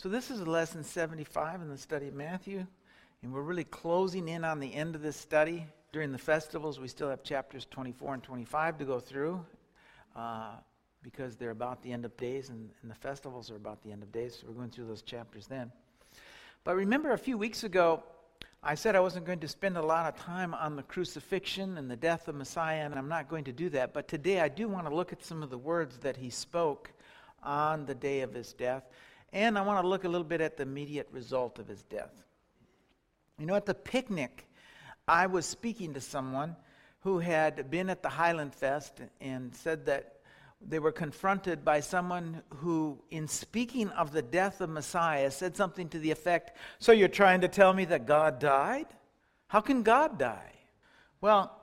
So, 0.00 0.08
this 0.08 0.30
is 0.30 0.46
lesson 0.46 0.84
75 0.84 1.60
in 1.60 1.68
the 1.68 1.76
study 1.76 2.06
of 2.06 2.14
Matthew, 2.14 2.64
and 3.20 3.32
we're 3.32 3.42
really 3.42 3.64
closing 3.64 4.28
in 4.28 4.44
on 4.44 4.60
the 4.60 4.72
end 4.72 4.94
of 4.94 5.02
this 5.02 5.16
study. 5.16 5.66
During 5.92 6.12
the 6.12 6.18
festivals, 6.18 6.78
we 6.78 6.86
still 6.86 7.10
have 7.10 7.24
chapters 7.24 7.66
24 7.68 8.14
and 8.14 8.22
25 8.22 8.78
to 8.78 8.84
go 8.84 9.00
through 9.00 9.44
uh, 10.14 10.50
because 11.02 11.34
they're 11.34 11.50
about 11.50 11.82
the 11.82 11.90
end 11.90 12.04
of 12.04 12.16
days, 12.16 12.48
and, 12.48 12.70
and 12.80 12.88
the 12.88 12.94
festivals 12.94 13.50
are 13.50 13.56
about 13.56 13.82
the 13.82 13.90
end 13.90 14.04
of 14.04 14.12
days, 14.12 14.38
so 14.40 14.46
we're 14.46 14.54
going 14.54 14.70
through 14.70 14.86
those 14.86 15.02
chapters 15.02 15.48
then. 15.48 15.72
But 16.62 16.76
remember, 16.76 17.10
a 17.10 17.18
few 17.18 17.36
weeks 17.36 17.64
ago, 17.64 18.04
I 18.62 18.76
said 18.76 18.94
I 18.94 19.00
wasn't 19.00 19.26
going 19.26 19.40
to 19.40 19.48
spend 19.48 19.76
a 19.76 19.82
lot 19.82 20.06
of 20.06 20.14
time 20.14 20.54
on 20.54 20.76
the 20.76 20.84
crucifixion 20.84 21.76
and 21.76 21.90
the 21.90 21.96
death 21.96 22.28
of 22.28 22.36
Messiah, 22.36 22.84
and 22.84 22.94
I'm 22.94 23.08
not 23.08 23.28
going 23.28 23.42
to 23.46 23.52
do 23.52 23.68
that. 23.70 23.94
But 23.94 24.06
today 24.06 24.38
I 24.38 24.48
do 24.48 24.68
want 24.68 24.88
to 24.88 24.94
look 24.94 25.12
at 25.12 25.24
some 25.24 25.42
of 25.42 25.50
the 25.50 25.58
words 25.58 25.98
that 25.98 26.18
he 26.18 26.30
spoke 26.30 26.92
on 27.42 27.84
the 27.84 27.96
day 27.96 28.20
of 28.20 28.32
his 28.32 28.52
death. 28.52 28.84
And 29.32 29.58
I 29.58 29.62
want 29.62 29.82
to 29.82 29.88
look 29.88 30.04
a 30.04 30.08
little 30.08 30.26
bit 30.26 30.40
at 30.40 30.56
the 30.56 30.62
immediate 30.62 31.08
result 31.12 31.58
of 31.58 31.68
his 31.68 31.82
death. 31.84 32.24
You 33.38 33.46
know, 33.46 33.54
at 33.54 33.66
the 33.66 33.74
picnic, 33.74 34.48
I 35.06 35.26
was 35.26 35.46
speaking 35.46 35.94
to 35.94 36.00
someone 36.00 36.56
who 37.00 37.18
had 37.18 37.70
been 37.70 37.90
at 37.90 38.02
the 38.02 38.08
Highland 38.08 38.54
Fest 38.54 39.00
and 39.20 39.54
said 39.54 39.86
that 39.86 40.14
they 40.60 40.78
were 40.78 40.92
confronted 40.92 41.64
by 41.64 41.80
someone 41.80 42.42
who, 42.56 42.98
in 43.10 43.28
speaking 43.28 43.90
of 43.90 44.12
the 44.12 44.22
death 44.22 44.60
of 44.60 44.70
Messiah, 44.70 45.30
said 45.30 45.56
something 45.56 45.88
to 45.90 45.98
the 45.98 46.10
effect 46.10 46.56
So 46.78 46.92
you're 46.92 47.08
trying 47.08 47.42
to 47.42 47.48
tell 47.48 47.72
me 47.72 47.84
that 47.86 48.06
God 48.06 48.40
died? 48.40 48.86
How 49.46 49.60
can 49.60 49.82
God 49.82 50.18
die? 50.18 50.52
Well, 51.20 51.54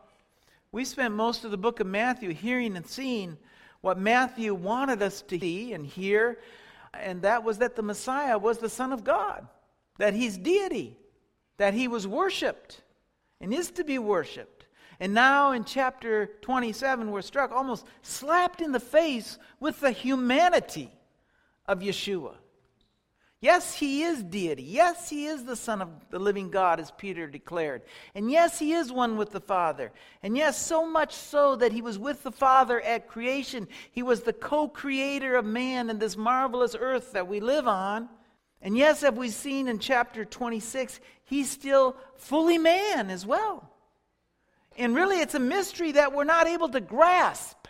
we 0.72 0.86
spent 0.86 1.14
most 1.14 1.46
of 1.46 1.52
the 1.52 1.58
book 1.58 1.80
of 1.80 1.88
Matthew 1.88 2.34
hearing 2.34 2.76
and 2.76 2.88
seeing 2.88 3.38
what 3.82 4.00
Matthew 4.00 4.54
wanted 4.54 5.02
us 5.02 5.22
to 5.24 5.40
see 5.40 5.74
and 5.74 5.86
hear 5.86 6.40
and 7.02 7.22
that 7.22 7.44
was 7.44 7.60
that 7.60 7.76
the 7.76 7.82
Messiah 7.82 8.38
was 8.38 8.58
the 8.58 8.70
Son 8.70 8.92
of 8.92 9.04
God, 9.04 9.48
that 9.98 10.14
he's 10.14 10.38
deity, 10.38 10.98
that 11.58 11.74
he 11.74 11.88
was 11.88 12.08
worshiped 12.08 12.82
and 13.40 13.54
is 13.54 13.72
to 13.72 13.84
be 13.84 14.00
worshiped. 14.00 14.66
And 15.00 15.14
now 15.14 15.52
in 15.52 15.66
chapter 15.66 16.28
27, 16.42 17.12
we're 17.12 17.22
struck 17.22 17.52
almost 17.52 17.86
slapped 18.02 18.62
in 18.62 18.72
the 18.72 18.80
face 18.80 19.38
with 19.60 19.80
the 19.82 19.92
humanity 19.92 20.92
of 21.68 21.80
Yeshua. 21.80 22.36
Yes, 23.46 23.76
he 23.76 24.02
is 24.02 24.24
deity. 24.24 24.64
Yes, 24.64 25.08
he 25.08 25.28
is 25.28 25.44
the 25.44 25.56
Son 25.56 25.80
of 25.80 25.90
the 26.10 26.18
living 26.18 26.50
God, 26.50 26.80
as 26.80 26.90
Peter 26.90 27.28
declared. 27.28 27.84
And 28.16 28.32
yes, 28.32 28.58
he 28.58 28.74
is 28.74 28.92
one 28.92 29.18
with 29.18 29.30
the 29.30 29.40
Father. 29.40 29.92
And 30.24 30.36
yes, 30.36 30.60
so 30.60 30.84
much 30.84 31.14
so 31.14 31.56
that 31.58 31.72
he 31.72 31.84
was 31.84 32.00
with 32.00 32.24
the 32.24 32.32
Father 32.32 32.82
at 32.82 33.08
creation. 33.08 33.68
He 33.92 34.02
was 34.02 34.22
the 34.22 34.34
co 34.34 34.68
creator 34.68 35.36
of 35.36 35.46
man 35.46 35.92
and 35.92 36.00
this 36.00 36.18
marvelous 36.18 36.76
earth 36.76 37.12
that 37.12 37.28
we 37.28 37.40
live 37.40 37.68
on. 37.68 38.10
And 38.64 38.76
yes, 38.76 39.04
as 39.04 39.14
we've 39.14 39.32
seen 39.32 39.68
in 39.68 39.78
chapter 39.78 40.26
26, 40.26 41.00
he's 41.26 41.48
still 41.48 41.96
fully 42.16 42.58
man 42.58 43.12
as 43.12 43.28
well. 43.28 43.70
And 44.76 44.96
really, 44.96 45.20
it's 45.20 45.36
a 45.36 45.40
mystery 45.40 45.92
that 45.92 46.14
we're 46.14 46.24
not 46.24 46.48
able 46.48 46.70
to 46.70 46.82
grasp. 46.82 47.68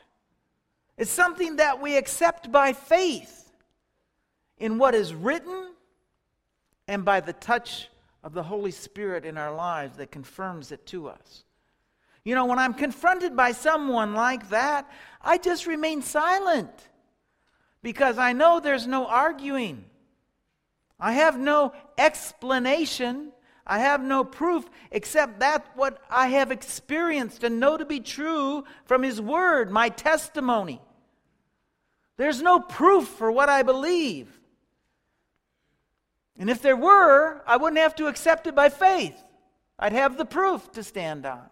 It's 0.97 1.11
something 1.11 1.57
that 1.57 1.81
we 1.81 1.97
accept 1.97 2.49
by 2.49 2.71
faith 2.71 3.44
in 4.57 4.77
what 4.77 4.95
is 4.95 5.13
written 5.13 5.73
and 6.87 7.03
by 7.03 7.19
the 7.19 7.33
touch 7.33 7.89
of 8.23 8.33
the 8.33 8.43
Holy 8.43 8.71
Spirit 8.71 9.25
in 9.25 9.37
our 9.37 9.53
lives 9.53 9.97
that 9.97 10.11
confirms 10.11 10.71
it 10.71 10.85
to 10.87 11.07
us. 11.07 11.43
You 12.23 12.33
know, 12.33 12.45
when 12.45 12.57
I'm 12.57 12.73
confronted 12.73 13.35
by 13.35 13.51
someone 13.51 14.15
like 14.15 14.49
that, 14.49 14.89
I 15.21 15.37
just 15.37 15.67
remain 15.67 16.01
silent 16.01 16.71
because 17.83 18.17
I 18.17 18.33
know 18.33 18.59
there's 18.59 18.87
no 18.87 19.05
arguing. 19.05 19.85
I 20.99 21.13
have 21.13 21.37
no 21.37 21.73
explanation. 21.99 23.31
I 23.67 23.79
have 23.79 24.01
no 24.01 24.23
proof 24.23 24.67
except 24.91 25.39
that 25.39 25.67
what 25.75 26.01
I 26.09 26.27
have 26.27 26.51
experienced 26.51 27.43
and 27.43 27.59
know 27.59 27.77
to 27.77 27.85
be 27.85 27.99
true 27.99 28.63
from 28.85 29.03
His 29.03 29.21
Word, 29.21 29.69
my 29.69 29.89
testimony. 29.89 30.81
There's 32.17 32.41
no 32.41 32.59
proof 32.59 33.07
for 33.07 33.31
what 33.31 33.49
I 33.49 33.61
believe. 33.61 34.39
And 36.37 36.49
if 36.49 36.61
there 36.61 36.75
were, 36.75 37.41
I 37.47 37.57
wouldn't 37.57 37.79
have 37.79 37.95
to 37.95 38.07
accept 38.07 38.47
it 38.47 38.55
by 38.55 38.69
faith. 38.69 39.15
I'd 39.79 39.93
have 39.93 40.17
the 40.17 40.25
proof 40.25 40.71
to 40.73 40.83
stand 40.83 41.25
on. 41.25 41.43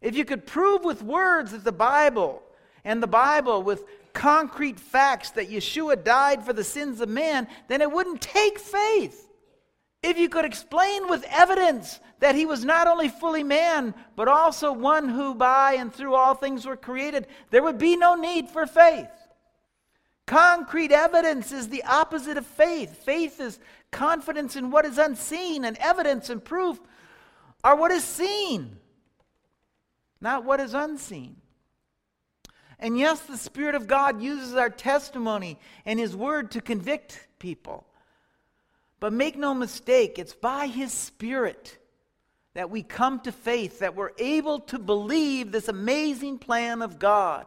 If 0.00 0.16
you 0.16 0.24
could 0.24 0.46
prove 0.46 0.84
with 0.84 1.02
words 1.02 1.52
that 1.52 1.64
the 1.64 1.72
Bible 1.72 2.42
and 2.84 3.02
the 3.02 3.08
Bible 3.08 3.62
with 3.62 3.84
concrete 4.12 4.78
facts 4.78 5.30
that 5.30 5.50
Yeshua 5.50 6.02
died 6.02 6.44
for 6.44 6.52
the 6.52 6.64
sins 6.64 7.00
of 7.00 7.08
man, 7.08 7.48
then 7.68 7.80
it 7.80 7.90
wouldn't 7.90 8.20
take 8.20 8.58
faith. 8.58 9.28
If 10.02 10.16
you 10.16 10.28
could 10.28 10.44
explain 10.44 11.08
with 11.08 11.24
evidence 11.28 11.98
that 12.20 12.36
he 12.36 12.46
was 12.46 12.64
not 12.64 12.86
only 12.86 13.08
fully 13.08 13.42
man, 13.42 13.94
but 14.14 14.28
also 14.28 14.72
one 14.72 15.08
who 15.08 15.34
by 15.34 15.74
and 15.74 15.92
through 15.92 16.14
all 16.14 16.34
things 16.34 16.66
were 16.66 16.76
created, 16.76 17.26
there 17.50 17.62
would 17.62 17.78
be 17.78 17.96
no 17.96 18.14
need 18.14 18.48
for 18.48 18.66
faith. 18.66 19.08
Concrete 20.28 20.92
evidence 20.92 21.52
is 21.52 21.70
the 21.70 21.82
opposite 21.84 22.36
of 22.36 22.44
faith. 22.44 23.02
Faith 23.02 23.40
is 23.40 23.58
confidence 23.90 24.56
in 24.56 24.70
what 24.70 24.84
is 24.84 24.98
unseen, 24.98 25.64
and 25.64 25.74
evidence 25.78 26.28
and 26.28 26.44
proof 26.44 26.78
are 27.64 27.74
what 27.74 27.90
is 27.90 28.04
seen, 28.04 28.76
not 30.20 30.44
what 30.44 30.60
is 30.60 30.74
unseen. 30.74 31.36
And 32.78 32.98
yes, 32.98 33.20
the 33.20 33.38
Spirit 33.38 33.74
of 33.74 33.86
God 33.86 34.20
uses 34.20 34.54
our 34.54 34.68
testimony 34.68 35.58
and 35.86 35.98
His 35.98 36.14
Word 36.14 36.50
to 36.50 36.60
convict 36.60 37.26
people. 37.38 37.86
But 39.00 39.14
make 39.14 39.38
no 39.38 39.54
mistake, 39.54 40.18
it's 40.18 40.34
by 40.34 40.66
His 40.66 40.92
Spirit 40.92 41.78
that 42.52 42.68
we 42.68 42.82
come 42.82 43.20
to 43.20 43.32
faith, 43.32 43.78
that 43.78 43.96
we're 43.96 44.12
able 44.18 44.60
to 44.60 44.78
believe 44.78 45.52
this 45.52 45.68
amazing 45.68 46.38
plan 46.38 46.82
of 46.82 46.98
God. 46.98 47.46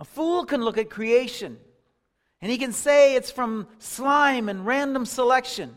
A 0.00 0.04
fool 0.04 0.44
can 0.44 0.62
look 0.62 0.78
at 0.78 0.90
creation 0.90 1.58
and 2.42 2.50
he 2.50 2.58
can 2.58 2.72
say 2.72 3.14
it's 3.14 3.30
from 3.30 3.66
slime 3.78 4.48
and 4.48 4.66
random 4.66 5.06
selection. 5.06 5.76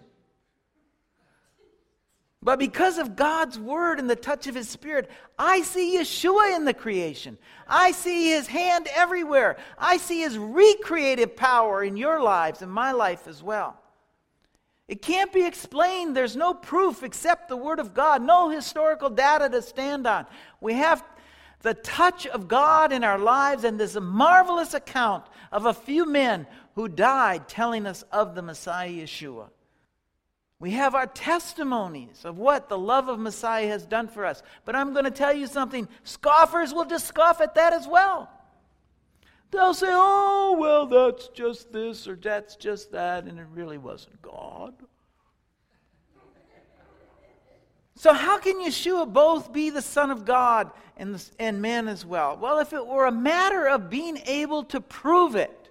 But 2.42 2.58
because 2.58 2.98
of 2.98 3.18
God's 3.18 3.60
word 3.60 4.00
and 4.00 4.10
the 4.10 4.16
touch 4.16 4.48
of 4.48 4.56
his 4.56 4.70
spirit, 4.70 5.10
I 5.38 5.62
see 5.62 5.98
Yeshua 5.98 6.56
in 6.56 6.64
the 6.64 6.74
creation. 6.74 7.38
I 7.68 7.92
see 7.92 8.30
his 8.30 8.48
hand 8.48 8.88
everywhere. 8.96 9.58
I 9.78 9.98
see 9.98 10.22
his 10.22 10.38
recreative 10.38 11.36
power 11.36 11.84
in 11.84 11.98
your 11.98 12.22
lives 12.22 12.62
and 12.62 12.72
my 12.72 12.94
life 12.94 13.28
as 13.28 13.44
well. 13.44 13.78
It 14.88 15.02
can't 15.02 15.34
be 15.34 15.46
explained. 15.46 16.16
There's 16.16 16.36
no 16.36 16.54
proof 16.54 17.04
except 17.04 17.48
the 17.48 17.58
word 17.58 17.80
of 17.80 17.94
God, 17.94 18.24
no 18.24 18.50
historical 18.50 19.10
data 19.10 19.50
to 19.50 19.62
stand 19.62 20.08
on. 20.08 20.26
We 20.62 20.74
have 20.74 21.04
the 21.62 21.74
touch 21.74 22.26
of 22.28 22.48
God 22.48 22.92
in 22.92 23.04
our 23.04 23.20
lives 23.20 23.64
and 23.64 23.80
this 23.80 23.98
marvelous 24.00 24.74
account 24.74 25.26
of 25.52 25.66
a 25.66 25.74
few 25.74 26.06
men 26.06 26.48
who 26.76 26.88
died 26.88 27.48
telling 27.48 27.86
us 27.86 28.04
of 28.12 28.36
the 28.36 28.42
Messiah 28.42 28.90
Yeshua. 28.90 29.50
We 30.60 30.72
have 30.72 30.94
our 30.94 31.08
testimonies 31.08 32.26
of 32.26 32.38
what 32.38 32.68
the 32.68 32.78
love 32.78 33.08
of 33.08 33.20
Messiah 33.20 33.68
has 33.68 33.86
done 33.86 34.10
for 34.10 34.26
us. 34.26 34.44
But 34.66 34.76
I'm 34.76 34.92
going 34.92 35.06
to 35.06 35.12
tell 35.12 35.34
you 35.34 35.48
something 35.48 35.88
scoffers 36.04 36.74
will 36.74 36.86
just 36.86 37.08
scoff 37.08 37.40
at 37.40 37.56
that 37.56 37.74
as 37.74 37.88
well. 37.88 38.30
They'll 39.52 39.74
say, 39.74 39.88
oh, 39.90 40.58
well, 40.60 40.86
that's 40.86 41.30
just 41.30 41.72
this 41.72 42.08
or 42.08 42.16
that's 42.16 42.56
just 42.56 42.92
that, 42.92 43.24
and 43.24 43.40
it 43.40 43.48
really 43.52 43.78
wasn't 43.78 44.22
God. 44.22 44.76
So, 48.00 48.14
how 48.14 48.38
can 48.38 48.62
Yeshua 48.62 49.12
both 49.12 49.52
be 49.52 49.72
the 49.72 49.82
Son 49.82 50.10
of 50.10 50.24
God 50.24 50.72
and, 50.96 51.16
the, 51.16 51.26
and 51.38 51.62
man 51.62 51.90
as 51.90 52.06
well? 52.06 52.38
Well, 52.38 52.60
if 52.60 52.72
it 52.72 52.88
were 52.88 53.08
a 53.08 53.12
matter 53.12 53.68
of 53.68 53.90
being 53.90 54.22
able 54.26 54.64
to 54.64 54.80
prove 54.80 55.36
it, 55.36 55.70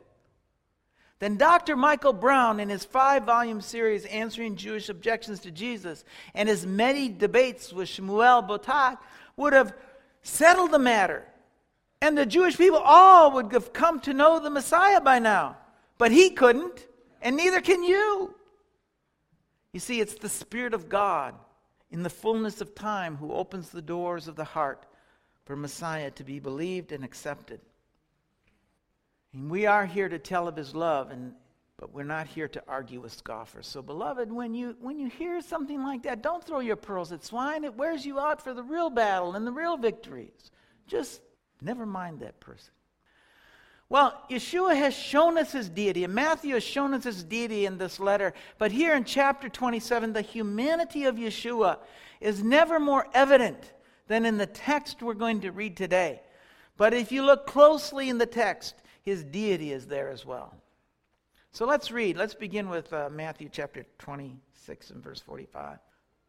then 1.21 1.38
Dr. 1.38 1.75
Michael 1.75 2.12
Brown, 2.12 2.61
in 2.61 2.69
his 2.69 2.85
five 2.85 3.23
volume 3.25 3.62
series 3.62 4.05
Answering 4.05 4.56
Jewish 4.56 4.91
Objections 4.91 5.41
to 5.41 5.50
Jesus, 5.50 6.05
and 6.35 6.50
his 6.50 6.67
many 6.67 7.08
debates 7.08 7.73
with 7.73 7.88
Shmuel 7.88 8.47
Boteach, 8.47 8.99
would 9.38 9.55
have 9.55 9.73
settled 10.20 10.73
the 10.73 10.79
matter. 10.79 11.25
And 12.02 12.19
the 12.19 12.26
Jewish 12.26 12.58
people 12.58 12.82
all 12.85 13.32
would 13.32 13.52
have 13.52 13.73
come 13.73 14.00
to 14.00 14.12
know 14.12 14.38
the 14.38 14.50
Messiah 14.50 15.00
by 15.00 15.19
now. 15.19 15.56
But 15.97 16.12
he 16.12 16.29
couldn't, 16.29 16.88
and 17.23 17.38
neither 17.38 17.62
can 17.62 17.82
you. 17.82 18.35
You 19.73 19.81
see, 19.81 19.99
it's 19.99 20.17
the 20.17 20.29
Spirit 20.29 20.75
of 20.75 20.91
God 20.91 21.35
in 21.90 22.02
the 22.02 22.11
fullness 22.11 22.61
of 22.61 22.75
time 22.75 23.17
who 23.17 23.32
opens 23.32 23.70
the 23.70 23.82
doors 23.82 24.29
of 24.29 24.37
the 24.37 24.44
heart 24.44 24.87
for 25.44 25.56
Messiah 25.56 26.11
to 26.12 26.25
be 26.25 26.38
believed 26.38 26.93
and 26.93 27.02
accepted. 27.02 27.61
And 29.32 29.50
we 29.50 29.67
are 29.67 29.87
here 29.87 30.08
to 30.08 30.19
tell 30.19 30.49
of 30.49 30.56
his 30.56 30.75
love, 30.75 31.11
and, 31.11 31.32
but 31.79 31.93
we're 31.93 32.05
not 32.05 32.26
here 32.26 32.49
to 32.49 32.62
argue 32.69 33.00
with 33.00 33.12
scoffers. 33.12 33.67
So, 33.67 33.81
beloved, 33.82 34.31
when 34.31 34.55
you, 34.55 34.76
when 34.81 34.99
you 34.99 35.08
hear 35.08 35.40
something 35.40 35.82
like 35.82 36.02
that, 36.02 36.23
don't 36.23 36.44
throw 36.44 36.61
your 36.61 36.76
pearls 36.76 37.12
at 37.12 37.25
swine. 37.25 37.64
It 37.64 37.75
wears 37.75 38.05
you 38.05 38.19
out 38.19 38.43
for 38.43 38.52
the 38.52 38.62
real 38.62 38.90
battle 38.90 39.35
and 39.35 39.46
the 39.46 39.52
real 39.52 39.76
victories. 39.76 40.50
Just 40.87 41.20
never 41.61 41.87
mind 41.87 42.20
that 42.20 42.40
person. 42.40 42.73
Well, 43.90 44.23
Yeshua 44.29 44.76
has 44.76 44.94
shown 44.94 45.38
us 45.38 45.52
his 45.52 45.70
deity, 45.70 46.05
and 46.05 46.14
Matthew 46.14 46.55
has 46.55 46.62
shown 46.62 46.93
us 46.93 47.05
his 47.05 47.25
deity 47.25 47.64
in 47.64 47.79
this 47.79 47.99
letter. 47.99 48.35
But 48.58 48.70
here 48.70 48.94
in 48.94 49.05
chapter 49.05 49.49
27, 49.49 50.12
the 50.12 50.20
humanity 50.20 51.05
of 51.05 51.17
Yeshua 51.17 51.79
is 52.20 52.43
never 52.43 52.79
more 52.79 53.06
evident 53.14 53.73
than 54.06 54.26
in 54.26 54.37
the 54.37 54.46
text 54.46 55.02
we're 55.02 55.14
going 55.14 55.40
to 55.40 55.52
read 55.52 55.76
today. 55.76 56.20
But 56.76 56.93
if 56.93 57.11
you 57.11 57.25
look 57.25 57.46
closely 57.46 58.11
in 58.11 58.19
the 58.19 58.26
text, 58.26 58.75
his 59.02 59.25
deity 59.25 59.73
is 59.73 59.87
there 59.87 60.11
as 60.11 60.26
well. 60.26 60.55
So 61.50 61.64
let's 61.64 61.90
read. 61.90 62.19
Let's 62.19 62.35
begin 62.35 62.69
with 62.69 62.93
uh, 62.93 63.08
Matthew 63.11 63.49
chapter 63.50 63.87
26 63.99 64.90
and 64.90 65.02
verse 65.02 65.20
45. 65.20 65.79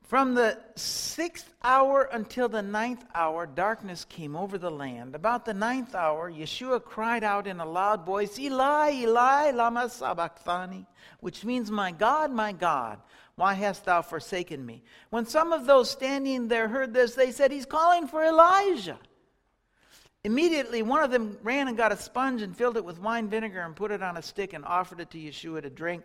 From 0.09 0.33
the 0.33 0.57
sixth 0.75 1.53
hour 1.61 2.09
until 2.11 2.50
the 2.50 2.63
ninth 2.63 3.06
hour, 3.13 3.45
darkness 3.45 4.06
came 4.06 4.35
over 4.35 4.57
the 4.57 4.71
land. 4.71 5.13
About 5.13 5.45
the 5.45 5.53
ninth 5.53 5.94
hour, 5.94 6.31
Yeshua 6.31 6.83
cried 6.83 7.23
out 7.23 7.45
in 7.45 7.59
a 7.59 7.65
loud 7.69 8.07
voice, 8.07 8.39
Eli, 8.39 9.03
Eli, 9.03 9.51
lama 9.51 9.88
sabachthani, 9.88 10.88
which 11.19 11.45
means, 11.45 11.69
My 11.69 11.91
God, 11.91 12.31
my 12.31 12.53
God, 12.53 13.00
why 13.35 13.53
hast 13.53 13.85
thou 13.85 14.01
forsaken 14.01 14.65
me? 14.65 14.81
When 15.11 15.27
some 15.27 15.53
of 15.53 15.67
those 15.67 15.91
standing 15.91 16.47
there 16.47 16.67
heard 16.67 16.91
this, 16.91 17.13
they 17.13 17.31
said, 17.31 17.51
He's 17.51 17.67
calling 17.67 18.07
for 18.07 18.25
Elijah. 18.25 18.97
Immediately, 20.23 20.81
one 20.81 21.03
of 21.03 21.11
them 21.11 21.38
ran 21.44 21.67
and 21.67 21.77
got 21.77 21.91
a 21.91 21.97
sponge 21.97 22.41
and 22.41 22.57
filled 22.57 22.77
it 22.77 22.83
with 22.83 23.00
wine 23.00 23.29
vinegar 23.29 23.61
and 23.61 23.75
put 23.75 23.91
it 23.91 24.01
on 24.01 24.17
a 24.17 24.23
stick 24.23 24.53
and 24.53 24.65
offered 24.65 25.01
it 25.01 25.11
to 25.11 25.19
Yeshua 25.19 25.61
to 25.61 25.69
drink. 25.69 26.03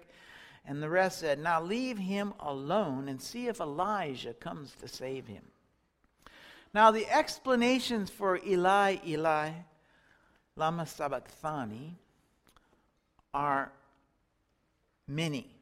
And 0.66 0.82
the 0.82 0.88
rest 0.88 1.20
said, 1.20 1.38
Now 1.38 1.60
leave 1.60 1.98
him 1.98 2.32
alone 2.40 3.08
and 3.08 3.20
see 3.20 3.48
if 3.48 3.60
Elijah 3.60 4.32
comes 4.34 4.74
to 4.80 4.88
save 4.88 5.26
him. 5.26 5.42
Now, 6.72 6.90
the 6.90 7.06
explanations 7.08 8.10
for 8.10 8.40
Eli, 8.44 8.96
Eli, 9.06 9.50
Lama 10.56 10.86
Sabachthani 10.86 11.96
are 13.32 13.70
many. 15.06 15.54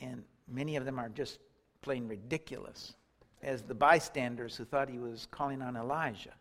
And 0.00 0.22
many 0.46 0.76
of 0.76 0.84
them 0.84 0.98
are 0.98 1.08
just 1.08 1.38
plain 1.80 2.06
ridiculous, 2.06 2.94
as 3.42 3.62
the 3.62 3.74
bystanders 3.74 4.56
who 4.56 4.64
thought 4.64 4.88
he 4.88 4.98
was 4.98 5.26
calling 5.30 5.62
on 5.62 5.76
Elijah. 5.76 6.34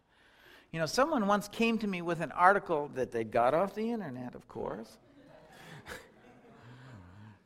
You 0.71 0.79
know, 0.79 0.85
someone 0.85 1.25
once 1.25 1.47
came 1.47 1.77
to 1.79 1.87
me 1.87 2.01
with 2.01 2.21
an 2.21 2.31
article 2.33 2.91
that 2.95 3.11
they 3.11 3.23
got 3.23 3.53
off 3.53 3.73
the 3.73 3.91
internet, 3.91 4.35
of 4.35 4.47
course 4.47 4.97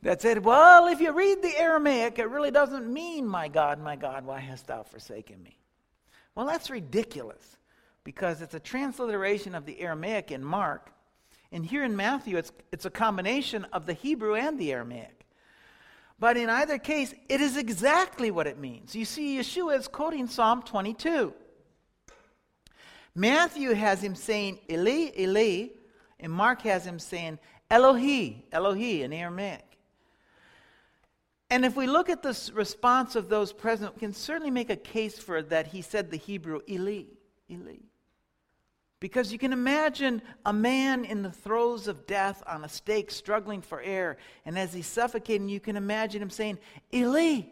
that 0.02 0.20
said, 0.20 0.44
Well, 0.44 0.88
if 0.88 1.00
you 1.00 1.12
read 1.12 1.42
the 1.42 1.56
Aramaic, 1.58 2.18
it 2.18 2.28
really 2.28 2.50
doesn't 2.50 2.92
mean, 2.92 3.26
My 3.26 3.48
God, 3.48 3.80
my 3.80 3.96
God, 3.96 4.24
why 4.24 4.40
hast 4.40 4.66
thou 4.66 4.82
forsaken 4.82 5.42
me? 5.42 5.58
Well, 6.34 6.46
that's 6.46 6.70
ridiculous 6.70 7.56
because 8.04 8.42
it's 8.42 8.54
a 8.54 8.60
transliteration 8.60 9.54
of 9.54 9.66
the 9.66 9.80
Aramaic 9.80 10.30
in 10.30 10.42
Mark. 10.42 10.90
And 11.52 11.64
here 11.64 11.84
in 11.84 11.94
Matthew, 11.94 12.38
it's, 12.38 12.52
it's 12.72 12.86
a 12.86 12.90
combination 12.90 13.64
of 13.72 13.86
the 13.86 13.92
Hebrew 13.92 14.34
and 14.34 14.58
the 14.58 14.72
Aramaic. 14.72 15.26
But 16.18 16.36
in 16.36 16.48
either 16.48 16.78
case, 16.78 17.12
it 17.28 17.40
is 17.40 17.56
exactly 17.56 18.30
what 18.30 18.46
it 18.46 18.58
means. 18.58 18.94
You 18.94 19.04
see, 19.04 19.38
Yeshua 19.38 19.78
is 19.78 19.88
quoting 19.88 20.26
Psalm 20.26 20.62
22. 20.62 21.34
Matthew 23.14 23.72
has 23.74 24.02
him 24.02 24.14
saying 24.14 24.60
Eli, 24.70 25.10
Eli, 25.18 25.68
and 26.18 26.32
Mark 26.32 26.62
has 26.62 26.86
him 26.86 26.98
saying 26.98 27.38
Elohi, 27.70 28.44
Elohi 28.52 29.02
in 29.02 29.12
Aramaic. 29.12 29.71
And 31.52 31.66
if 31.66 31.76
we 31.76 31.86
look 31.86 32.08
at 32.08 32.22
the 32.22 32.50
response 32.54 33.14
of 33.14 33.28
those 33.28 33.52
present, 33.52 33.94
we 33.94 34.00
can 34.00 34.14
certainly 34.14 34.50
make 34.50 34.70
a 34.70 34.76
case 34.76 35.18
for 35.18 35.42
that 35.42 35.66
he 35.66 35.82
said 35.82 36.10
the 36.10 36.16
Hebrew 36.16 36.60
Eli, 36.66 37.02
Eli. 37.50 37.76
Because 39.00 39.30
you 39.30 39.38
can 39.38 39.52
imagine 39.52 40.22
a 40.46 40.52
man 40.54 41.04
in 41.04 41.20
the 41.20 41.30
throes 41.30 41.88
of 41.88 42.06
death 42.06 42.42
on 42.46 42.64
a 42.64 42.70
stake 42.70 43.10
struggling 43.10 43.60
for 43.60 43.82
air, 43.82 44.16
and 44.46 44.58
as 44.58 44.72
he's 44.72 44.86
suffocating, 44.86 45.50
you 45.50 45.60
can 45.60 45.76
imagine 45.76 46.22
him 46.22 46.30
saying, 46.30 46.58
Eli, 46.90 47.42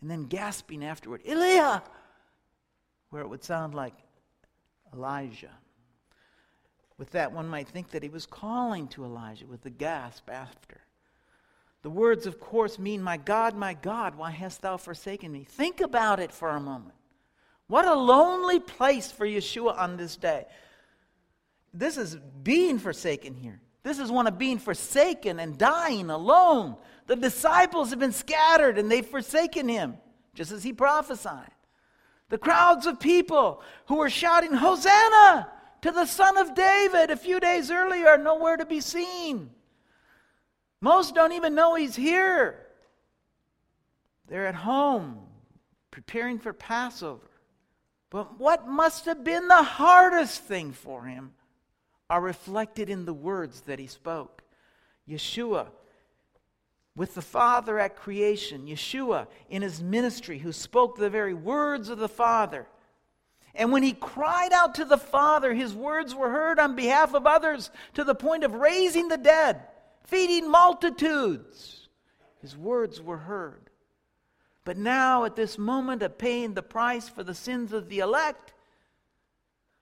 and 0.00 0.10
then 0.10 0.24
gasping 0.24 0.84
afterward, 0.84 1.22
Elia, 1.24 1.84
where 3.10 3.22
it 3.22 3.28
would 3.28 3.44
sound 3.44 3.72
like 3.72 3.94
Elijah. 4.92 5.56
With 6.98 7.10
that, 7.10 7.30
one 7.30 7.46
might 7.46 7.68
think 7.68 7.92
that 7.92 8.02
he 8.02 8.08
was 8.08 8.26
calling 8.26 8.88
to 8.88 9.04
Elijah 9.04 9.46
with 9.46 9.62
the 9.62 9.70
gasp 9.70 10.28
after. 10.28 10.80
The 11.82 11.90
words, 11.90 12.26
of 12.26 12.40
course, 12.40 12.78
mean, 12.78 13.02
My 13.02 13.16
God, 13.16 13.56
my 13.56 13.74
God, 13.74 14.16
why 14.16 14.30
hast 14.30 14.62
thou 14.62 14.76
forsaken 14.76 15.30
me? 15.30 15.44
Think 15.44 15.80
about 15.80 16.20
it 16.20 16.32
for 16.32 16.50
a 16.50 16.60
moment. 16.60 16.94
What 17.68 17.84
a 17.84 17.94
lonely 17.94 18.60
place 18.60 19.10
for 19.10 19.26
Yeshua 19.26 19.76
on 19.76 19.96
this 19.96 20.16
day. 20.16 20.46
This 21.72 21.96
is 21.96 22.16
being 22.42 22.78
forsaken 22.78 23.34
here. 23.34 23.60
This 23.82 23.98
is 23.98 24.10
one 24.10 24.26
of 24.26 24.38
being 24.38 24.58
forsaken 24.58 25.38
and 25.38 25.58
dying 25.58 26.10
alone. 26.10 26.76
The 27.06 27.16
disciples 27.16 27.90
have 27.90 27.98
been 27.98 28.12
scattered 28.12 28.78
and 28.78 28.90
they've 28.90 29.06
forsaken 29.06 29.68
him, 29.68 29.96
just 30.34 30.52
as 30.52 30.62
he 30.62 30.72
prophesied. 30.72 31.50
The 32.28 32.38
crowds 32.38 32.86
of 32.86 32.98
people 32.98 33.62
who 33.86 33.96
were 33.96 34.10
shouting, 34.10 34.52
Hosanna 34.52 35.52
to 35.82 35.92
the 35.92 36.06
Son 36.06 36.36
of 36.36 36.54
David 36.54 37.10
a 37.10 37.16
few 37.16 37.38
days 37.38 37.70
earlier 37.70 38.08
are 38.08 38.18
nowhere 38.18 38.56
to 38.56 38.66
be 38.66 38.80
seen. 38.80 39.50
Most 40.80 41.14
don't 41.14 41.32
even 41.32 41.54
know 41.54 41.74
he's 41.74 41.96
here. 41.96 42.66
They're 44.28 44.46
at 44.46 44.54
home 44.54 45.18
preparing 45.90 46.38
for 46.38 46.52
Passover. 46.52 47.30
But 48.10 48.38
what 48.38 48.68
must 48.68 49.06
have 49.06 49.24
been 49.24 49.48
the 49.48 49.62
hardest 49.62 50.42
thing 50.42 50.72
for 50.72 51.04
him 51.04 51.32
are 52.08 52.20
reflected 52.20 52.88
in 52.88 53.04
the 53.04 53.14
words 53.14 53.62
that 53.62 53.78
he 53.78 53.86
spoke. 53.86 54.42
Yeshua, 55.08 55.68
with 56.94 57.14
the 57.14 57.22
Father 57.22 57.78
at 57.78 57.96
creation, 57.96 58.66
Yeshua 58.66 59.26
in 59.48 59.62
his 59.62 59.82
ministry, 59.82 60.38
who 60.38 60.52
spoke 60.52 60.96
the 60.96 61.10
very 61.10 61.34
words 61.34 61.88
of 61.88 61.98
the 61.98 62.08
Father. 62.08 62.66
And 63.54 63.72
when 63.72 63.82
he 63.82 63.92
cried 63.92 64.52
out 64.52 64.74
to 64.76 64.84
the 64.84 64.98
Father, 64.98 65.54
his 65.54 65.74
words 65.74 66.14
were 66.14 66.30
heard 66.30 66.58
on 66.58 66.76
behalf 66.76 67.14
of 67.14 67.26
others 67.26 67.70
to 67.94 68.04
the 68.04 68.14
point 68.14 68.44
of 68.44 68.54
raising 68.54 69.08
the 69.08 69.16
dead 69.16 69.62
feeding 70.06 70.50
multitudes. 70.50 71.88
His 72.40 72.56
words 72.56 73.00
were 73.00 73.18
heard. 73.18 73.70
But 74.64 74.76
now, 74.76 75.24
at 75.24 75.36
this 75.36 75.58
moment 75.58 76.02
of 76.02 76.18
paying 76.18 76.54
the 76.54 76.62
price 76.62 77.08
for 77.08 77.22
the 77.22 77.34
sins 77.34 77.72
of 77.72 77.88
the 77.88 78.00
elect, 78.00 78.52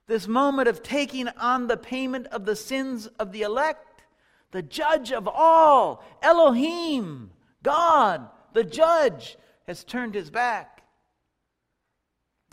this 0.07 0.27
moment 0.27 0.67
of 0.67 0.83
taking 0.83 1.27
on 1.27 1.67
the 1.67 1.77
payment 1.77 2.27
of 2.27 2.45
the 2.45 2.55
sins 2.55 3.07
of 3.19 3.31
the 3.31 3.41
elect, 3.41 4.03
the 4.51 4.61
judge 4.61 5.11
of 5.11 5.27
all, 5.27 6.03
Elohim, 6.21 7.31
God, 7.63 8.29
the 8.53 8.63
judge, 8.63 9.37
has 9.67 9.83
turned 9.83 10.13
his 10.13 10.29
back 10.29 10.83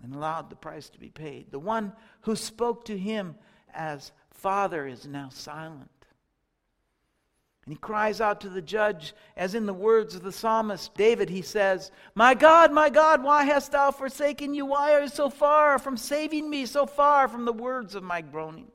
and 0.03 0.15
allowed 0.15 0.51
the 0.51 0.57
price 0.57 0.89
to 0.89 0.99
be 0.99 1.11
paid. 1.11 1.51
The 1.51 1.59
one 1.59 1.93
who 2.23 2.35
spoke 2.35 2.87
to 2.87 2.99
him 2.99 3.37
as 3.75 4.13
Father 4.31 4.87
is 4.87 5.07
now 5.07 5.29
silent. 5.31 5.92
And 7.65 7.73
he 7.73 7.79
cries 7.79 8.21
out 8.21 8.41
to 8.41 8.49
the 8.49 8.63
judge, 8.63 9.15
as 9.37 9.55
in 9.55 9.67
the 9.67 9.75
words 9.75 10.17
of 10.17 10.23
the 10.23 10.33
psalmist 10.33 10.95
David, 10.95 11.31
he 11.31 11.43
says, 11.43 11.93
My 12.15 12.35
God, 12.35 12.73
my 12.73 12.91
God, 12.91 13.23
why 13.23 13.45
hast 13.45 13.71
thou 13.71 13.93
forsaken 13.93 14.53
you? 14.53 14.67
Why 14.67 14.95
are 14.95 15.03
you 15.03 15.09
so 15.09 15.31
far 15.31 15.79
from 15.79 15.97
saving 15.97 16.51
me, 16.51 16.67
so 16.67 16.87
far 16.87 17.29
from 17.29 17.45
the 17.45 17.53
words 17.53 17.95
of 17.95 18.03
my 18.03 18.21
groaning? 18.21 18.73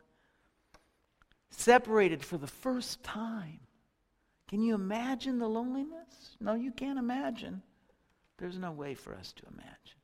Separated 1.49 2.23
for 2.23 2.37
the 2.37 2.47
first 2.47 3.03
time. 3.03 3.59
Can 4.47 4.61
you 4.61 4.75
imagine 4.75 5.39
the 5.39 5.49
loneliness? 5.49 6.37
No, 6.39 6.53
you 6.53 6.71
can't 6.71 6.99
imagine. 6.99 7.61
There's 8.37 8.57
no 8.57 8.71
way 8.71 8.93
for 8.93 9.13
us 9.15 9.33
to 9.33 9.43
imagine. 9.51 9.97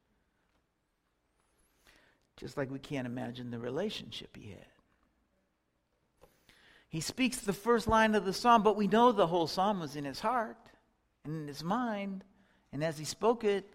Just 2.35 2.57
like 2.57 2.69
we 2.69 2.79
can't 2.79 3.07
imagine 3.07 3.49
the 3.49 3.59
relationship 3.59 4.35
he 4.35 4.49
had. 4.49 4.65
He 6.93 7.01
speaks 7.01 7.37
the 7.37 7.53
first 7.53 7.87
line 7.87 8.13
of 8.13 8.23
the 8.23 8.33
psalm, 8.33 8.61
but 8.61 8.75
we 8.75 8.85
know 8.85 9.11
the 9.11 9.25
whole 9.25 9.47
psalm 9.47 9.79
was 9.79 9.95
in 9.95 10.05
his 10.05 10.19
heart 10.19 10.59
and 11.25 11.35
in 11.35 11.47
his 11.47 11.63
mind. 11.63 12.23
And 12.71 12.83
as 12.83 12.99
he 12.99 13.03
spoke 13.03 13.43
it, 13.43 13.67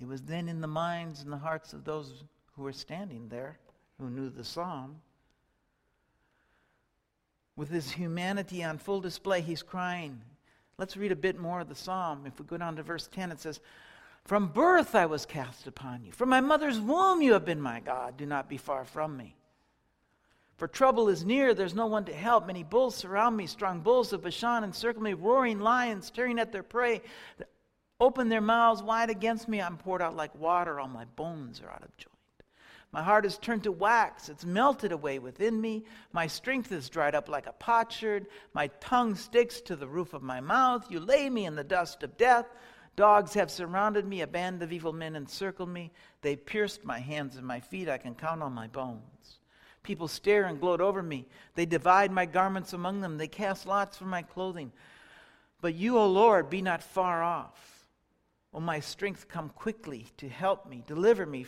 it 0.00 0.08
was 0.08 0.22
then 0.22 0.48
in 0.48 0.60
the 0.60 0.66
minds 0.66 1.22
and 1.22 1.32
the 1.32 1.36
hearts 1.36 1.72
of 1.74 1.84
those 1.84 2.24
who 2.56 2.64
were 2.64 2.72
standing 2.72 3.28
there, 3.28 3.60
who 4.00 4.10
knew 4.10 4.30
the 4.30 4.42
psalm. 4.42 4.96
With 7.54 7.70
his 7.70 7.92
humanity 7.92 8.64
on 8.64 8.78
full 8.78 9.00
display, 9.00 9.42
he's 9.42 9.62
crying. 9.62 10.20
Let's 10.76 10.96
read 10.96 11.12
a 11.12 11.16
bit 11.16 11.38
more 11.38 11.60
of 11.60 11.68
the 11.68 11.76
psalm. 11.76 12.26
If 12.26 12.40
we 12.40 12.46
go 12.46 12.56
down 12.56 12.74
to 12.74 12.82
verse 12.82 13.06
10, 13.06 13.30
it 13.30 13.38
says, 13.38 13.60
From 14.24 14.48
birth 14.48 14.96
I 14.96 15.06
was 15.06 15.24
cast 15.24 15.68
upon 15.68 16.02
you. 16.02 16.10
From 16.10 16.30
my 16.30 16.40
mother's 16.40 16.80
womb 16.80 17.22
you 17.22 17.34
have 17.34 17.44
been 17.44 17.60
my 17.60 17.78
God. 17.78 18.16
Do 18.16 18.26
not 18.26 18.48
be 18.48 18.56
far 18.56 18.84
from 18.84 19.16
me. 19.16 19.36
For 20.56 20.66
trouble 20.66 21.08
is 21.08 21.24
near, 21.24 21.52
there's 21.52 21.74
no 21.74 21.86
one 21.86 22.04
to 22.06 22.14
help. 22.14 22.46
Many 22.46 22.62
bulls 22.62 22.94
surround 22.94 23.36
me, 23.36 23.46
strong 23.46 23.80
bulls 23.80 24.12
of 24.12 24.22
Bashan 24.22 24.64
encircle 24.64 25.02
me, 25.02 25.12
roaring 25.12 25.60
lions 25.60 26.10
tearing 26.10 26.38
at 26.38 26.50
their 26.50 26.62
prey. 26.62 27.02
Open 28.00 28.28
their 28.28 28.40
mouths 28.40 28.82
wide 28.82 29.10
against 29.10 29.48
me. 29.48 29.60
I'm 29.60 29.76
poured 29.76 30.02
out 30.02 30.16
like 30.16 30.34
water, 30.34 30.80
all 30.80 30.88
my 30.88 31.04
bones 31.16 31.60
are 31.60 31.70
out 31.70 31.82
of 31.82 31.96
joint. 31.96 32.12
My 32.92 33.02
heart 33.02 33.26
is 33.26 33.36
turned 33.36 33.64
to 33.64 33.72
wax. 33.72 34.30
It's 34.30 34.46
melted 34.46 34.92
away 34.92 35.18
within 35.18 35.60
me. 35.60 35.84
My 36.12 36.26
strength 36.26 36.72
is 36.72 36.88
dried 36.88 37.14
up 37.14 37.28
like 37.28 37.46
a 37.46 37.52
potsherd. 37.52 38.26
My 38.54 38.68
tongue 38.80 39.14
sticks 39.14 39.60
to 39.62 39.76
the 39.76 39.88
roof 39.88 40.14
of 40.14 40.22
my 40.22 40.40
mouth. 40.40 40.90
You 40.90 41.00
lay 41.00 41.28
me 41.28 41.44
in 41.44 41.56
the 41.56 41.64
dust 41.64 42.02
of 42.02 42.16
death. 42.16 42.46
Dogs 42.94 43.34
have 43.34 43.50
surrounded 43.50 44.06
me. 44.06 44.22
A 44.22 44.26
band 44.26 44.62
of 44.62 44.72
evil 44.72 44.94
men 44.94 45.14
encircled 45.16 45.68
me. 45.68 45.92
They 46.22 46.36
pierced 46.36 46.84
my 46.84 46.98
hands 46.98 47.36
and 47.36 47.46
my 47.46 47.60
feet. 47.60 47.90
I 47.90 47.98
can 47.98 48.14
count 48.14 48.42
on 48.42 48.54
my 48.54 48.68
bones. 48.68 49.40
People 49.86 50.08
stare 50.08 50.44
and 50.44 50.60
gloat 50.60 50.82
over 50.82 51.02
me. 51.02 51.26
They 51.54 51.64
divide 51.64 52.12
my 52.12 52.26
garments 52.26 52.74
among 52.74 53.00
them. 53.00 53.16
They 53.16 53.28
cast 53.28 53.64
lots 53.66 53.96
for 53.96 54.04
my 54.04 54.20
clothing. 54.20 54.70
But 55.62 55.74
you, 55.74 55.96
O 55.96 56.06
Lord, 56.06 56.50
be 56.50 56.60
not 56.60 56.82
far 56.82 57.22
off. 57.22 57.86
O 58.52 58.60
my 58.60 58.80
strength, 58.80 59.28
come 59.28 59.48
quickly 59.48 60.08
to 60.18 60.28
help 60.28 60.68
me. 60.68 60.82
Deliver 60.86 61.24
me 61.24 61.46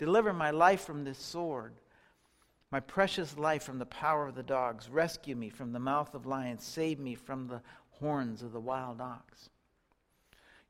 Deliver 0.00 0.32
my 0.32 0.50
life 0.50 0.80
from 0.80 1.04
this 1.04 1.18
sword, 1.18 1.74
my 2.70 2.80
precious 2.80 3.36
life 3.36 3.62
from 3.62 3.78
the 3.78 3.84
power 3.84 4.28
of 4.28 4.34
the 4.34 4.42
dogs. 4.42 4.88
Rescue 4.88 5.36
me 5.36 5.50
from 5.50 5.72
the 5.72 5.78
mouth 5.78 6.14
of 6.14 6.24
lions. 6.24 6.64
Save 6.64 6.98
me 6.98 7.14
from 7.14 7.48
the 7.48 7.60
horns 7.90 8.42
of 8.42 8.52
the 8.52 8.60
wild 8.60 9.02
ox. 9.02 9.50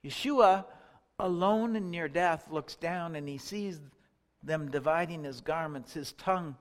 Yeshua, 0.05 0.65
alone 1.21 1.77
and 1.77 1.93
near 1.93 2.09
death, 2.09 2.49
looks 2.51 2.75
down 2.75 3.15
and 3.15 3.29
he 3.29 3.39
sees 3.39 3.79
them 4.43 4.69
dividing 4.69 5.23
his 5.23 5.41
garments, 5.41 5.93
his 5.93 6.11
tongue 6.15 6.57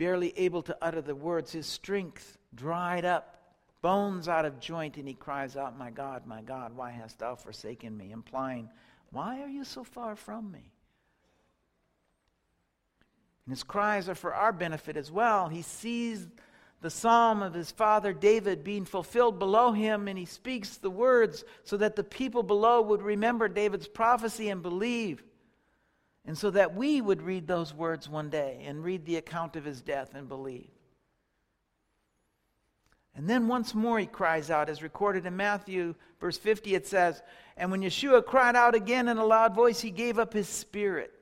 barely 0.00 0.32
able 0.38 0.62
to 0.62 0.74
utter 0.80 1.02
the 1.02 1.14
words, 1.14 1.52
his 1.52 1.66
strength 1.66 2.38
dried 2.54 3.04
up, 3.04 3.36
bones 3.82 4.28
out 4.28 4.46
of 4.46 4.58
joint, 4.58 4.96
and 4.96 5.06
he 5.06 5.12
cries 5.12 5.58
out, 5.58 5.78
My 5.78 5.90
God, 5.90 6.26
my 6.26 6.40
God, 6.40 6.74
why 6.74 6.90
hast 6.90 7.18
thou 7.18 7.34
forsaken 7.34 7.94
me? 7.94 8.10
Implying, 8.10 8.70
Why 9.10 9.42
are 9.42 9.48
you 9.48 9.62
so 9.62 9.84
far 9.84 10.16
from 10.16 10.50
me? 10.50 10.72
And 13.44 13.52
his 13.52 13.62
cries 13.62 14.08
are 14.08 14.14
for 14.14 14.32
our 14.32 14.54
benefit 14.54 14.96
as 14.96 15.12
well. 15.12 15.48
He 15.48 15.60
sees 15.60 16.26
the 16.80 16.88
psalm 16.88 17.42
of 17.42 17.52
his 17.52 17.70
father 17.70 18.14
David 18.14 18.64
being 18.64 18.86
fulfilled 18.86 19.38
below 19.38 19.72
him, 19.72 20.08
and 20.08 20.18
he 20.18 20.24
speaks 20.24 20.78
the 20.78 20.88
words 20.88 21.44
so 21.62 21.76
that 21.76 21.94
the 21.94 22.04
people 22.04 22.42
below 22.42 22.80
would 22.80 23.02
remember 23.02 23.48
David's 23.48 23.86
prophecy 23.86 24.48
and 24.48 24.62
believe. 24.62 25.22
And 26.26 26.36
so 26.36 26.50
that 26.50 26.74
we 26.74 27.00
would 27.00 27.22
read 27.22 27.46
those 27.46 27.72
words 27.72 28.08
one 28.08 28.30
day 28.30 28.62
and 28.66 28.84
read 28.84 29.04
the 29.04 29.16
account 29.16 29.56
of 29.56 29.64
his 29.64 29.80
death 29.80 30.14
and 30.14 30.28
believe. 30.28 30.70
And 33.14 33.28
then 33.28 33.48
once 33.48 33.74
more 33.74 33.98
he 33.98 34.06
cries 34.06 34.50
out, 34.50 34.68
as 34.68 34.82
recorded 34.82 35.26
in 35.26 35.36
Matthew, 35.36 35.94
verse 36.20 36.38
50, 36.38 36.74
it 36.74 36.86
says, 36.86 37.22
And 37.56 37.70
when 37.70 37.82
Yeshua 37.82 38.24
cried 38.24 38.56
out 38.56 38.74
again 38.74 39.08
in 39.08 39.18
a 39.18 39.24
loud 39.24 39.54
voice, 39.54 39.80
he 39.80 39.90
gave 39.90 40.18
up 40.18 40.32
his 40.32 40.48
spirit. 40.48 41.12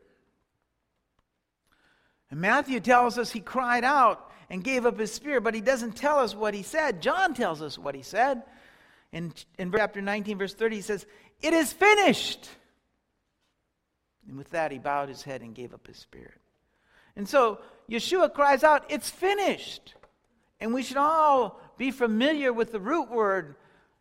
And 2.30 2.40
Matthew 2.40 2.80
tells 2.80 3.18
us 3.18 3.30
he 3.30 3.40
cried 3.40 3.84
out 3.84 4.30
and 4.50 4.62
gave 4.62 4.84
up 4.84 4.98
his 4.98 5.12
spirit, 5.12 5.42
but 5.42 5.54
he 5.54 5.60
doesn't 5.60 5.96
tell 5.96 6.18
us 6.18 6.34
what 6.34 6.54
he 6.54 6.62
said. 6.62 7.00
John 7.00 7.34
tells 7.34 7.62
us 7.62 7.78
what 7.78 7.94
he 7.94 8.02
said. 8.02 8.42
In, 9.12 9.32
in 9.58 9.72
chapter 9.72 10.02
19, 10.02 10.38
verse 10.38 10.54
30, 10.54 10.76
he 10.76 10.82
says, 10.82 11.06
It 11.40 11.54
is 11.54 11.72
finished. 11.72 12.48
And 14.28 14.36
with 14.36 14.50
that, 14.50 14.70
he 14.70 14.78
bowed 14.78 15.08
his 15.08 15.22
head 15.22 15.40
and 15.40 15.54
gave 15.54 15.72
up 15.72 15.86
his 15.86 15.96
spirit. 15.96 16.40
And 17.16 17.28
so 17.28 17.58
Yeshua 17.90 18.32
cries 18.32 18.62
out, 18.62 18.84
It's 18.88 19.10
finished. 19.10 19.94
And 20.60 20.74
we 20.74 20.82
should 20.82 20.96
all 20.96 21.60
be 21.78 21.90
familiar 21.90 22.52
with 22.52 22.72
the 22.72 22.80
root 22.80 23.10
word. 23.10 23.56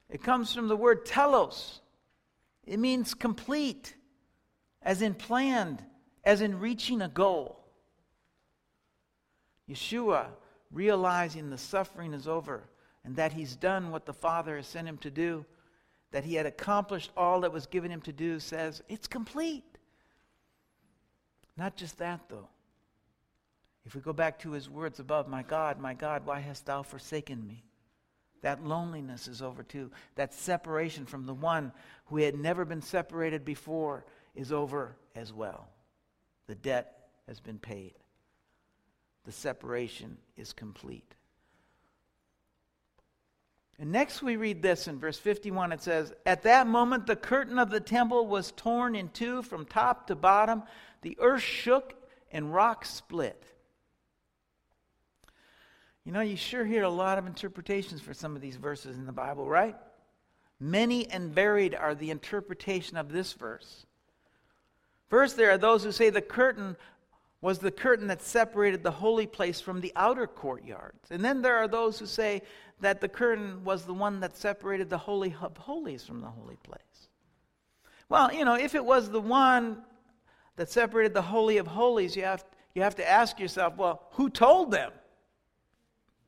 It 0.10 0.24
comes 0.24 0.54
from 0.54 0.68
the 0.68 0.76
word 0.76 1.06
telos, 1.06 1.82
it 2.66 2.80
means 2.80 3.14
complete, 3.14 3.96
as 4.82 5.02
in 5.02 5.14
planned, 5.14 5.84
as 6.24 6.42
in 6.42 6.60
reaching 6.60 7.02
a 7.02 7.08
goal. 7.08 7.60
Yeshua, 9.70 10.28
realizing 10.72 11.50
the 11.50 11.58
suffering 11.58 12.14
is 12.14 12.28
over 12.28 12.70
and 13.04 13.16
that 13.16 13.34
he's 13.34 13.56
done 13.56 13.92
what 13.92 14.06
the 14.06 14.14
Father 14.14 14.58
has 14.58 14.68
sent 14.68 14.88
him 14.88 14.98
to 14.98 15.10
do, 15.10 15.46
that 16.12 16.26
he 16.26 16.36
had 16.36 16.46
accomplished 16.46 17.12
all 17.16 17.42
that 17.42 17.54
was 17.54 17.66
given 17.66 17.92
him 17.92 18.02
to 18.02 18.12
do, 18.12 18.40
says, 18.40 18.82
It's 18.90 19.08
complete. 19.08 19.77
Not 21.58 21.76
just 21.76 21.98
that, 21.98 22.22
though. 22.30 22.48
If 23.86 23.96
we 23.96 24.02
go 24.02 24.14
back 24.14 24.40
to 24.40 24.52
his 24.52 24.70
words 24.70 25.00
above, 25.00 25.28
My 25.28 25.44
God, 25.44 25.80
my 25.80 25.94
God, 25.94 26.26
why 26.26 26.40
hast 26.40 26.66
thou 26.66 26.84
forsaken 26.84 27.48
me? 27.48 27.64
That 28.42 28.64
loneliness 28.64 29.28
is 29.28 29.42
over 29.42 29.64
too. 29.64 29.92
That 30.16 30.34
separation 30.34 31.06
from 31.06 31.26
the 31.26 31.34
one 31.34 31.72
who 32.06 32.18
had 32.18 32.36
never 32.36 32.66
been 32.66 32.82
separated 32.82 33.44
before 33.44 34.06
is 34.36 34.52
over 34.52 34.96
as 35.16 35.34
well. 35.34 35.68
The 36.46 36.56
debt 36.56 37.10
has 37.28 37.40
been 37.40 37.58
paid 37.58 37.96
the 39.28 39.34
separation 39.34 40.18
is 40.38 40.54
complete. 40.54 41.14
And 43.80 43.92
next 43.92 44.24
we 44.24 44.38
read 44.38 44.62
this 44.62 44.88
in 44.88 45.00
verse 45.00 45.20
51. 45.20 45.72
It 45.72 45.84
says, 45.84 46.14
At 46.26 46.44
that 46.44 46.68
moment 46.68 47.06
the 47.06 47.16
curtain 47.16 47.60
of 47.60 47.70
the 47.70 47.80
temple 47.80 48.28
was 48.28 48.52
torn 48.56 48.96
in 48.96 49.10
two 49.10 49.44
from 49.44 49.66
top 49.66 50.08
to 50.08 50.16
bottom. 50.16 50.64
The 51.02 51.18
earth 51.20 51.44
shook 51.44 51.94
and 52.32 52.54
rocks 52.54 52.90
split. 52.90 53.44
You 56.06 56.12
know, 56.12 56.22
you 56.22 56.38
sure 56.38 56.66
hear 56.66 56.84
a 56.84 56.90
lot 56.90 57.18
of 57.18 57.28
interpretations 57.28 58.02
for 58.02 58.14
some 58.14 58.36
of 58.36 58.42
these 58.42 58.56
verses 58.56 58.98
in 58.98 59.06
the 59.06 59.12
Bible, 59.12 59.48
right? 59.48 59.76
Many 60.60 61.10
and 61.12 61.32
varied 61.32 61.76
are 61.76 61.94
the 61.94 62.10
interpretation 62.10 62.98
of 62.98 63.12
this 63.12 63.34
verse. 63.34 63.86
First, 65.08 65.38
there 65.38 65.52
are 65.52 65.58
those 65.58 65.84
who 65.84 65.92
say 65.92 66.10
the 66.10 66.22
curtain 66.22 66.76
was 67.42 67.60
the 67.60 67.72
curtain 67.72 68.08
that 68.08 68.22
separated 68.22 68.84
the 68.84 68.92
holy 68.92 69.28
place 69.28 69.62
from 69.62 69.82
the 69.82 69.94
outer 69.96 70.26
courtyards. 70.26 71.12
And 71.12 71.24
then 71.24 71.42
there 71.42 71.58
are 71.58 71.68
those 71.68 72.00
who 72.00 72.06
say 72.06 72.42
that 72.80 73.02
the 73.02 73.10
curtain 73.10 73.64
was 73.64 73.86
the 73.86 73.94
one 73.94 74.20
that 74.20 74.38
separated 74.38 74.90
the 74.90 74.98
holy 74.98 75.36
of 75.42 75.58
holies 75.58 76.04
from 76.04 76.22
the 76.22 76.28
holy 76.28 76.58
place. 76.58 76.82
Well, 78.10 78.34
you 78.34 78.46
know, 78.46 78.56
if 78.56 78.76
it 78.76 78.86
was 78.86 79.10
the 79.10 79.20
one 79.20 79.82
that 80.56 80.70
separated 80.70 81.14
the 81.14 81.22
holy 81.22 81.58
of 81.58 81.68
holies, 81.68 82.16
you 82.16 82.24
have, 82.24 82.46
you 82.76 82.82
have 82.82 82.96
to 82.96 83.10
ask 83.10 83.40
yourself, 83.40 83.76
well, 83.78 84.04
who 84.12 84.30
told 84.30 84.72
them? 84.72 84.92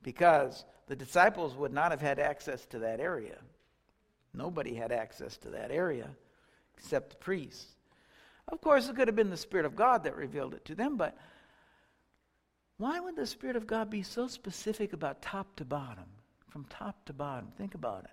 Because 0.02 0.66
the 0.88 0.96
disciples 0.96 1.56
would 1.56 1.74
not 1.74 1.92
have 1.92 2.02
had 2.02 2.20
access 2.20 2.66
to 2.68 2.80
that 2.80 3.00
area. 3.00 3.38
Nobody 4.34 4.74
had 4.74 4.92
access 4.92 5.38
to 5.38 5.50
that 5.52 5.72
area 5.72 6.10
except 6.78 7.12
the 7.12 7.16
priests. 7.18 7.76
Of 8.48 8.62
course, 8.62 8.90
it 8.90 8.96
could 8.96 9.08
have 9.08 9.16
been 9.16 9.30
the 9.30 9.38
Spirit 9.38 9.66
of 9.66 9.76
God 9.76 10.04
that 10.04 10.16
revealed 10.16 10.54
it 10.54 10.66
to 10.66 10.76
them, 10.76 10.98
but 10.98 11.16
why 12.78 13.00
would 13.00 13.16
the 13.16 13.28
Spirit 13.28 13.56
of 13.56 13.68
God 13.68 13.90
be 13.90 14.02
so 14.02 14.28
specific 14.28 14.94
about 14.94 15.22
top 15.22 15.56
to 15.58 15.66
bottom? 15.66 16.06
From 16.50 16.66
top 16.66 17.06
to 17.06 17.14
bottom. 17.14 17.52
Think 17.58 17.76
about 17.76 18.06
it. 18.06 18.12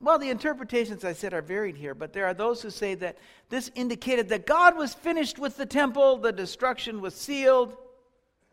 Well, 0.00 0.18
the 0.18 0.28
interpretations 0.28 1.04
I 1.04 1.14
said 1.14 1.32
are 1.32 1.40
varied 1.40 1.76
here, 1.76 1.94
but 1.94 2.12
there 2.12 2.26
are 2.26 2.34
those 2.34 2.60
who 2.60 2.70
say 2.70 2.94
that 2.96 3.16
this 3.48 3.70
indicated 3.74 4.28
that 4.28 4.46
God 4.46 4.76
was 4.76 4.92
finished 4.92 5.38
with 5.38 5.56
the 5.56 5.64
temple, 5.64 6.18
the 6.18 6.32
destruction 6.32 7.00
was 7.00 7.14
sealed. 7.14 7.76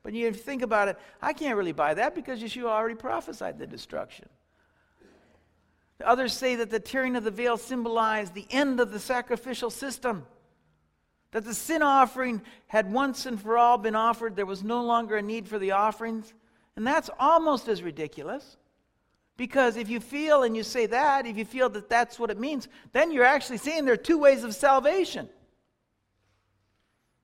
But 0.03 0.13
you 0.13 0.32
think 0.34 0.62
about 0.62 0.88
it, 0.89 0.98
I 1.22 1.34
can't 1.34 1.58
really 1.58 1.74
buy 1.74 1.93
that 1.96 2.15
because 2.15 2.41
Yeshua 2.41 2.65
already 2.65 2.96
prophesied 2.96 3.60
the 3.60 3.67
destruction. 3.67 4.29
Others 6.03 6.34
say 6.34 6.55
that 6.55 6.70
the 6.70 6.79
tearing 6.79 7.15
of 7.15 7.24
the 7.24 7.32
veil 7.32 7.58
symbolized 7.58 8.34
the 8.34 8.48
end 8.50 8.79
of 8.79 8.91
the 8.91 9.00
sacrificial 9.00 9.70
system. 9.70 10.25
That 11.32 11.46
the 11.46 11.53
sin 11.53 11.82
offering 11.82 12.41
had 12.67 12.91
once 12.91 13.25
and 13.25 13.41
for 13.41 13.58
all 13.58 13.77
been 13.77 13.96
offered. 13.96 14.36
There 14.36 14.46
was 14.46 14.63
no 14.63 14.84
longer 14.84 15.17
a 15.17 15.22
need 15.22 15.48
for 15.48 15.58
the 15.58 15.72
offerings. 15.72 16.34
And 16.75 16.86
that's 16.86 17.10
almost 17.20 17.68
as 17.68 17.84
ridiculous. 17.84 18.58
Because 19.36 19.77
if 19.77 19.89
you 19.89 20.00
feel 20.00 20.44
and 20.44 20.56
you 20.56 20.63
say 20.63 20.86
that, 20.88 21.25
if 21.25 21.38
you 21.38 21.46
feel 21.46 21.70
that 21.70 21.89
that's 21.89 22.20
what 22.20 22.30
it 22.30 22.39
means, 22.39 22.68
then 22.92 23.12
you're 23.12 23.24
actually 23.24 23.58
saying 23.58 23.86
there 23.86 23.96
are 23.96 23.98
two 23.98 24.20
ways 24.20 24.44
of 24.44 24.53
salvation. 24.53 25.27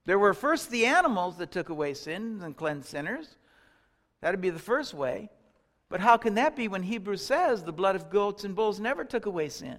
There 0.06 0.18
were 0.18 0.34
first 0.34 0.72
the 0.72 0.88
animals 0.88 1.38
that 1.38 1.52
took 1.52 1.70
away 1.70 1.94
sins 1.94 2.42
and 2.42 2.58
cleansed 2.58 2.88
sinners. 2.88 3.36
That 4.22 4.32
would 4.32 4.42
be 4.42 4.50
the 4.50 4.60
first 4.60 4.94
way. 4.94 5.30
But 5.88 6.00
how 6.00 6.18
can 6.18 6.36
that 6.36 6.56
be 6.56 6.68
when 6.68 6.84
Hebrews 6.84 7.24
says 7.24 7.64
the 7.64 7.72
blood 7.72 7.96
of 7.96 8.10
goats 8.10 8.44
and 8.44 8.56
bulls 8.56 8.80
never 8.80 9.04
took 9.04 9.26
away 9.26 9.50
sin? 9.50 9.78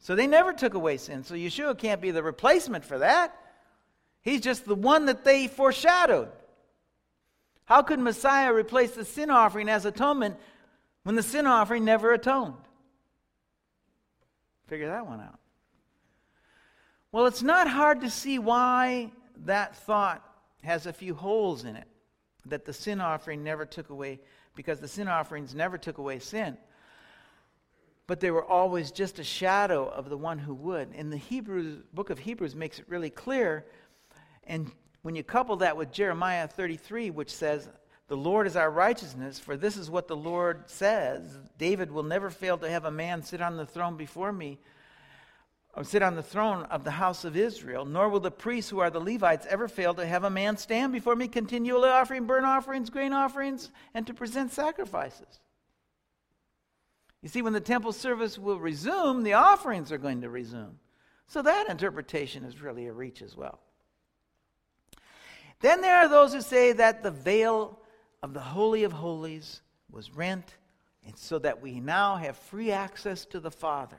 So 0.00 0.14
they 0.14 0.26
never 0.26 0.52
took 0.52 0.74
away 0.74 0.96
sin. 0.96 1.22
So 1.22 1.34
Yeshua 1.34 1.78
can't 1.78 2.00
be 2.00 2.10
the 2.10 2.22
replacement 2.22 2.84
for 2.84 2.98
that. 2.98 3.36
He's 4.20 4.40
just 4.40 4.64
the 4.64 4.74
one 4.74 5.06
that 5.06 5.24
they 5.24 5.48
foreshadowed. 5.48 6.28
How 7.64 7.82
could 7.82 7.98
Messiah 7.98 8.52
replace 8.52 8.92
the 8.92 9.04
sin 9.04 9.30
offering 9.30 9.68
as 9.68 9.84
atonement 9.84 10.36
when 11.02 11.16
the 11.16 11.22
sin 11.22 11.46
offering 11.46 11.84
never 11.84 12.12
atoned? 12.12 12.54
Figure 14.66 14.88
that 14.88 15.06
one 15.06 15.20
out. 15.20 15.38
Well, 17.12 17.26
it's 17.26 17.42
not 17.42 17.68
hard 17.68 18.00
to 18.00 18.10
see 18.10 18.38
why 18.38 19.12
that 19.44 19.76
thought 19.76 20.22
has 20.62 20.86
a 20.86 20.92
few 20.92 21.14
holes 21.14 21.64
in 21.64 21.76
it 21.76 21.86
that 22.46 22.64
the 22.64 22.72
sin 22.72 23.00
offering 23.00 23.42
never 23.42 23.64
took 23.64 23.90
away 23.90 24.20
because 24.54 24.80
the 24.80 24.88
sin 24.88 25.08
offerings 25.08 25.54
never 25.54 25.78
took 25.78 25.98
away 25.98 26.18
sin. 26.18 26.56
But 28.06 28.20
they 28.20 28.30
were 28.30 28.44
always 28.44 28.90
just 28.90 29.18
a 29.18 29.24
shadow 29.24 29.88
of 29.88 30.10
the 30.10 30.16
one 30.16 30.38
who 30.38 30.54
would. 30.54 30.90
And 30.94 31.10
the 31.10 31.16
Hebrews, 31.16 31.84
book 31.94 32.10
of 32.10 32.18
Hebrews 32.18 32.54
makes 32.54 32.78
it 32.78 32.84
really 32.88 33.10
clear 33.10 33.64
And 34.46 34.70
when 35.04 35.14
you 35.14 35.22
couple 35.22 35.56
that 35.56 35.76
with 35.76 35.92
Jeremiah 35.92 36.48
33, 36.48 37.10
which 37.10 37.30
says, 37.30 37.68
The 38.08 38.16
Lord 38.16 38.46
is 38.46 38.56
our 38.56 38.70
righteousness, 38.70 39.38
for 39.38 39.54
this 39.54 39.76
is 39.76 39.90
what 39.90 40.08
the 40.08 40.16
Lord 40.16 40.62
says 40.64 41.38
David 41.58 41.92
will 41.92 42.02
never 42.02 42.30
fail 42.30 42.56
to 42.56 42.70
have 42.70 42.86
a 42.86 42.90
man 42.90 43.22
sit 43.22 43.42
on 43.42 43.58
the 43.58 43.66
throne 43.66 43.98
before 43.98 44.32
me, 44.32 44.58
or 45.74 45.84
sit 45.84 46.02
on 46.02 46.16
the 46.16 46.22
throne 46.22 46.62
of 46.70 46.84
the 46.84 46.90
house 46.92 47.26
of 47.26 47.36
Israel, 47.36 47.84
nor 47.84 48.08
will 48.08 48.18
the 48.18 48.30
priests 48.30 48.70
who 48.70 48.78
are 48.78 48.88
the 48.88 48.98
Levites 48.98 49.46
ever 49.50 49.68
fail 49.68 49.92
to 49.92 50.06
have 50.06 50.24
a 50.24 50.30
man 50.30 50.56
stand 50.56 50.90
before 50.90 51.14
me 51.14 51.28
continually 51.28 51.90
offering 51.90 52.24
burnt 52.24 52.46
offerings, 52.46 52.88
grain 52.88 53.12
offerings, 53.12 53.70
and 53.92 54.06
to 54.06 54.14
present 54.14 54.52
sacrifices. 54.52 55.38
You 57.20 57.28
see, 57.28 57.42
when 57.42 57.52
the 57.52 57.60
temple 57.60 57.92
service 57.92 58.38
will 58.38 58.58
resume, 58.58 59.22
the 59.22 59.34
offerings 59.34 59.92
are 59.92 59.98
going 59.98 60.22
to 60.22 60.30
resume. 60.30 60.78
So 61.26 61.42
that 61.42 61.68
interpretation 61.68 62.42
is 62.44 62.62
really 62.62 62.86
a 62.86 62.92
reach 62.94 63.20
as 63.20 63.36
well. 63.36 63.60
Then 65.64 65.80
there 65.80 65.96
are 65.96 66.08
those 66.08 66.34
who 66.34 66.42
say 66.42 66.72
that 66.72 67.02
the 67.02 67.10
veil 67.10 67.78
of 68.22 68.34
the 68.34 68.40
Holy 68.40 68.84
of 68.84 68.92
Holies 68.92 69.62
was 69.90 70.14
rent, 70.14 70.58
and 71.06 71.16
so 71.16 71.38
that 71.38 71.62
we 71.62 71.80
now 71.80 72.16
have 72.16 72.36
free 72.36 72.70
access 72.70 73.24
to 73.24 73.40
the 73.40 73.50
Father. 73.50 73.98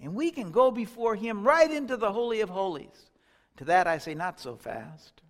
And 0.00 0.14
we 0.14 0.30
can 0.30 0.50
go 0.50 0.70
before 0.70 1.14
Him 1.14 1.46
right 1.46 1.70
into 1.70 1.98
the 1.98 2.10
Holy 2.10 2.40
of 2.40 2.48
Holies. 2.48 3.10
To 3.58 3.66
that 3.66 3.86
I 3.86 3.98
say, 3.98 4.14
not 4.14 4.40
so 4.40 4.56
fast. 4.56 5.20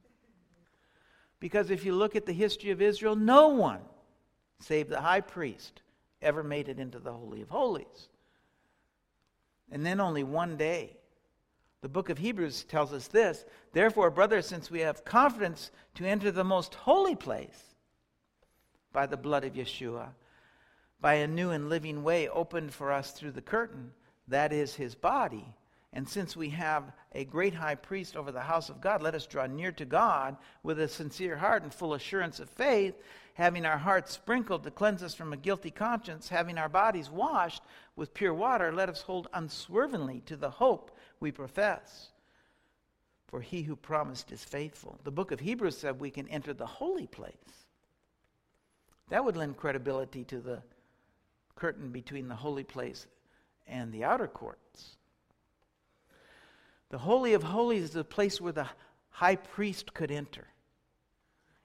Because 1.41 1.73
if 1.73 1.85
you 1.85 1.93
look 1.93 2.15
at 2.15 2.25
the 2.25 2.33
history 2.33 2.71
of 2.71 2.81
Israel, 2.81 3.17
no 3.17 3.49
one, 3.49 3.81
save 4.61 4.89
the 4.89 5.01
high 5.01 5.23
priest, 5.23 5.83
ever 6.23 6.45
made 6.45 6.69
it 6.69 6.79
into 6.79 7.01
the 7.01 7.13
Holy 7.13 7.43
of 7.43 7.49
Holies. 7.49 8.09
And 9.73 9.85
then 9.85 9.99
only 10.01 10.23
one 10.23 10.57
day 10.57 10.99
the 11.83 11.89
book 11.89 12.09
of 12.09 12.19
Hebrews 12.19 12.65
tells 12.65 12.93
us 12.93 13.09
this 13.09 13.45
Therefore, 13.73 14.11
brothers, 14.11 14.47
since 14.47 14.71
we 14.71 14.81
have 14.81 15.05
confidence 15.05 15.71
to 15.97 16.07
enter 16.07 16.31
the 16.31 16.45
most 16.45 16.75
holy 16.75 17.17
place 17.17 17.75
by 18.93 19.07
the 19.07 19.17
blood 19.17 19.45
of 19.45 19.55
Yeshua, 19.55 20.11
by 21.01 21.15
a 21.15 21.27
new 21.27 21.51
and 21.51 21.69
living 21.69 22.05
way 22.05 22.29
opened 22.29 22.73
for 22.73 22.93
us 22.93 23.11
through 23.11 23.33
the 23.33 23.43
curtain, 23.43 23.93
that 24.29 24.53
is 24.53 24.75
his 24.75 24.95
body. 24.95 25.45
And 25.93 26.09
since 26.09 26.37
we 26.37 26.49
have 26.51 26.93
a 27.13 27.25
great 27.25 27.53
high 27.53 27.75
priest 27.75 28.17
over 28.17 28.31
the 28.31 28.41
house 28.41 28.71
of 28.71 28.81
God, 28.81 29.03
let 29.03 29.15
us 29.15 29.27
draw 29.27 29.47
near 29.47 29.73
to 29.73 29.85
God 29.85 30.37
with 30.63 30.81
a 30.81 30.89
sincere 30.89 31.37
heart 31.37 31.65
and 31.65 31.75
full 31.75 31.95
assurance 31.95 32.39
of 32.39 32.49
faith, 32.49 32.95
having 33.35 33.67
our 33.67 33.77
hearts 33.77 34.13
sprinkled 34.13 34.63
to 34.63 34.71
cleanse 34.71 35.03
us 35.03 35.15
from 35.15 35.33
a 35.33 35.37
guilty 35.37 35.71
conscience, 35.71 36.29
having 36.29 36.59
our 36.59 36.69
bodies 36.69 37.11
washed 37.11 37.63
with 37.97 38.15
pure 38.15 38.33
water, 38.33 38.73
let 38.73 38.89
us 38.89 39.03
hold 39.03 39.29
unswervingly 39.35 40.23
to 40.27 40.37
the 40.37 40.51
hope 40.51 40.92
we 41.23 41.33
profess. 41.33 42.09
For 43.29 43.41
he 43.41 43.63
who 43.63 43.77
promised 43.77 44.31
is 44.31 44.45
faithful. 44.45 44.99
The 45.05 45.11
book 45.11 45.31
of 45.31 45.41
Hebrews 45.41 45.79
said 45.79 45.99
we 45.99 46.11
can 46.11 46.29
enter 46.29 46.53
the 46.53 46.67
holy 46.67 47.07
place. 47.07 47.33
That 49.09 49.25
would 49.25 49.39
lend 49.39 49.57
credibility 49.57 50.25
to 50.25 50.41
the 50.41 50.63
curtain 51.55 51.91
between 51.91 52.29
the 52.29 52.35
holy 52.35 52.65
place 52.65 53.07
and 53.67 53.91
the 53.91 54.05
outer 54.05 54.27
courts. 54.27 54.97
The 56.91 56.99
Holy 56.99 57.33
of 57.33 57.43
Holies 57.43 57.85
is 57.85 57.91
the 57.93 58.05
place 58.05 58.39
where 58.39 58.53
the 58.53 58.69
high 59.09 59.37
priest 59.37 59.95
could 59.95 60.11
enter. 60.11 60.47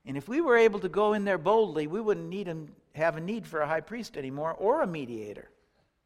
And 0.05 0.15
if 0.15 0.29
we 0.29 0.39
were 0.39 0.55
able 0.55 0.79
to 0.79 0.87
go 0.87 1.11
in 1.11 1.25
there 1.25 1.37
boldly, 1.37 1.85
we 1.87 1.99
wouldn't 1.99 2.29
need 2.29 2.47
him, 2.47 2.69
have 2.93 3.17
a 3.17 3.19
need 3.19 3.45
for 3.45 3.59
a 3.59 3.67
high 3.67 3.81
priest 3.81 4.15
anymore 4.15 4.53
or 4.53 4.81
a 4.81 4.87
mediator, 4.87 5.49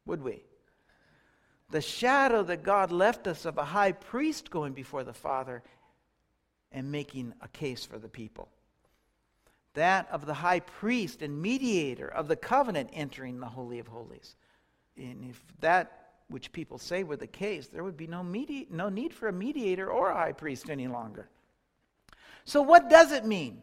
would 0.06 0.22
we? 0.22 0.42
The 1.72 1.80
shadow 1.80 2.42
that 2.44 2.62
God 2.62 2.92
left 2.92 3.26
us 3.26 3.44
of 3.44 3.58
a 3.58 3.64
high 3.64 3.92
priest 3.92 4.50
going 4.50 4.74
before 4.74 5.04
the 5.04 5.12
Father 5.12 5.62
and 6.70 6.92
making 6.92 7.32
a 7.40 7.48
case 7.48 7.84
for 7.84 7.98
the 7.98 8.08
people. 8.08 8.48
That 9.74 10.06
of 10.10 10.26
the 10.26 10.34
high 10.34 10.60
priest 10.60 11.22
and 11.22 11.40
mediator 11.40 12.06
of 12.06 12.28
the 12.28 12.36
covenant 12.36 12.90
entering 12.92 13.40
the 13.40 13.46
Holy 13.46 13.78
of 13.78 13.88
Holies. 13.88 14.36
And 14.96 15.24
if 15.30 15.42
that 15.60 16.10
which 16.28 16.52
people 16.52 16.78
say 16.78 17.04
were 17.04 17.16
the 17.16 17.26
case, 17.26 17.68
there 17.68 17.84
would 17.84 17.96
be 17.96 18.06
no, 18.06 18.22
medi- 18.22 18.68
no 18.70 18.90
need 18.90 19.14
for 19.14 19.28
a 19.28 19.32
mediator 19.32 19.90
or 19.90 20.10
a 20.10 20.14
high 20.14 20.32
priest 20.32 20.68
any 20.68 20.88
longer. 20.88 21.28
So, 22.44 22.60
what 22.60 22.90
does 22.90 23.12
it 23.12 23.24
mean? 23.24 23.62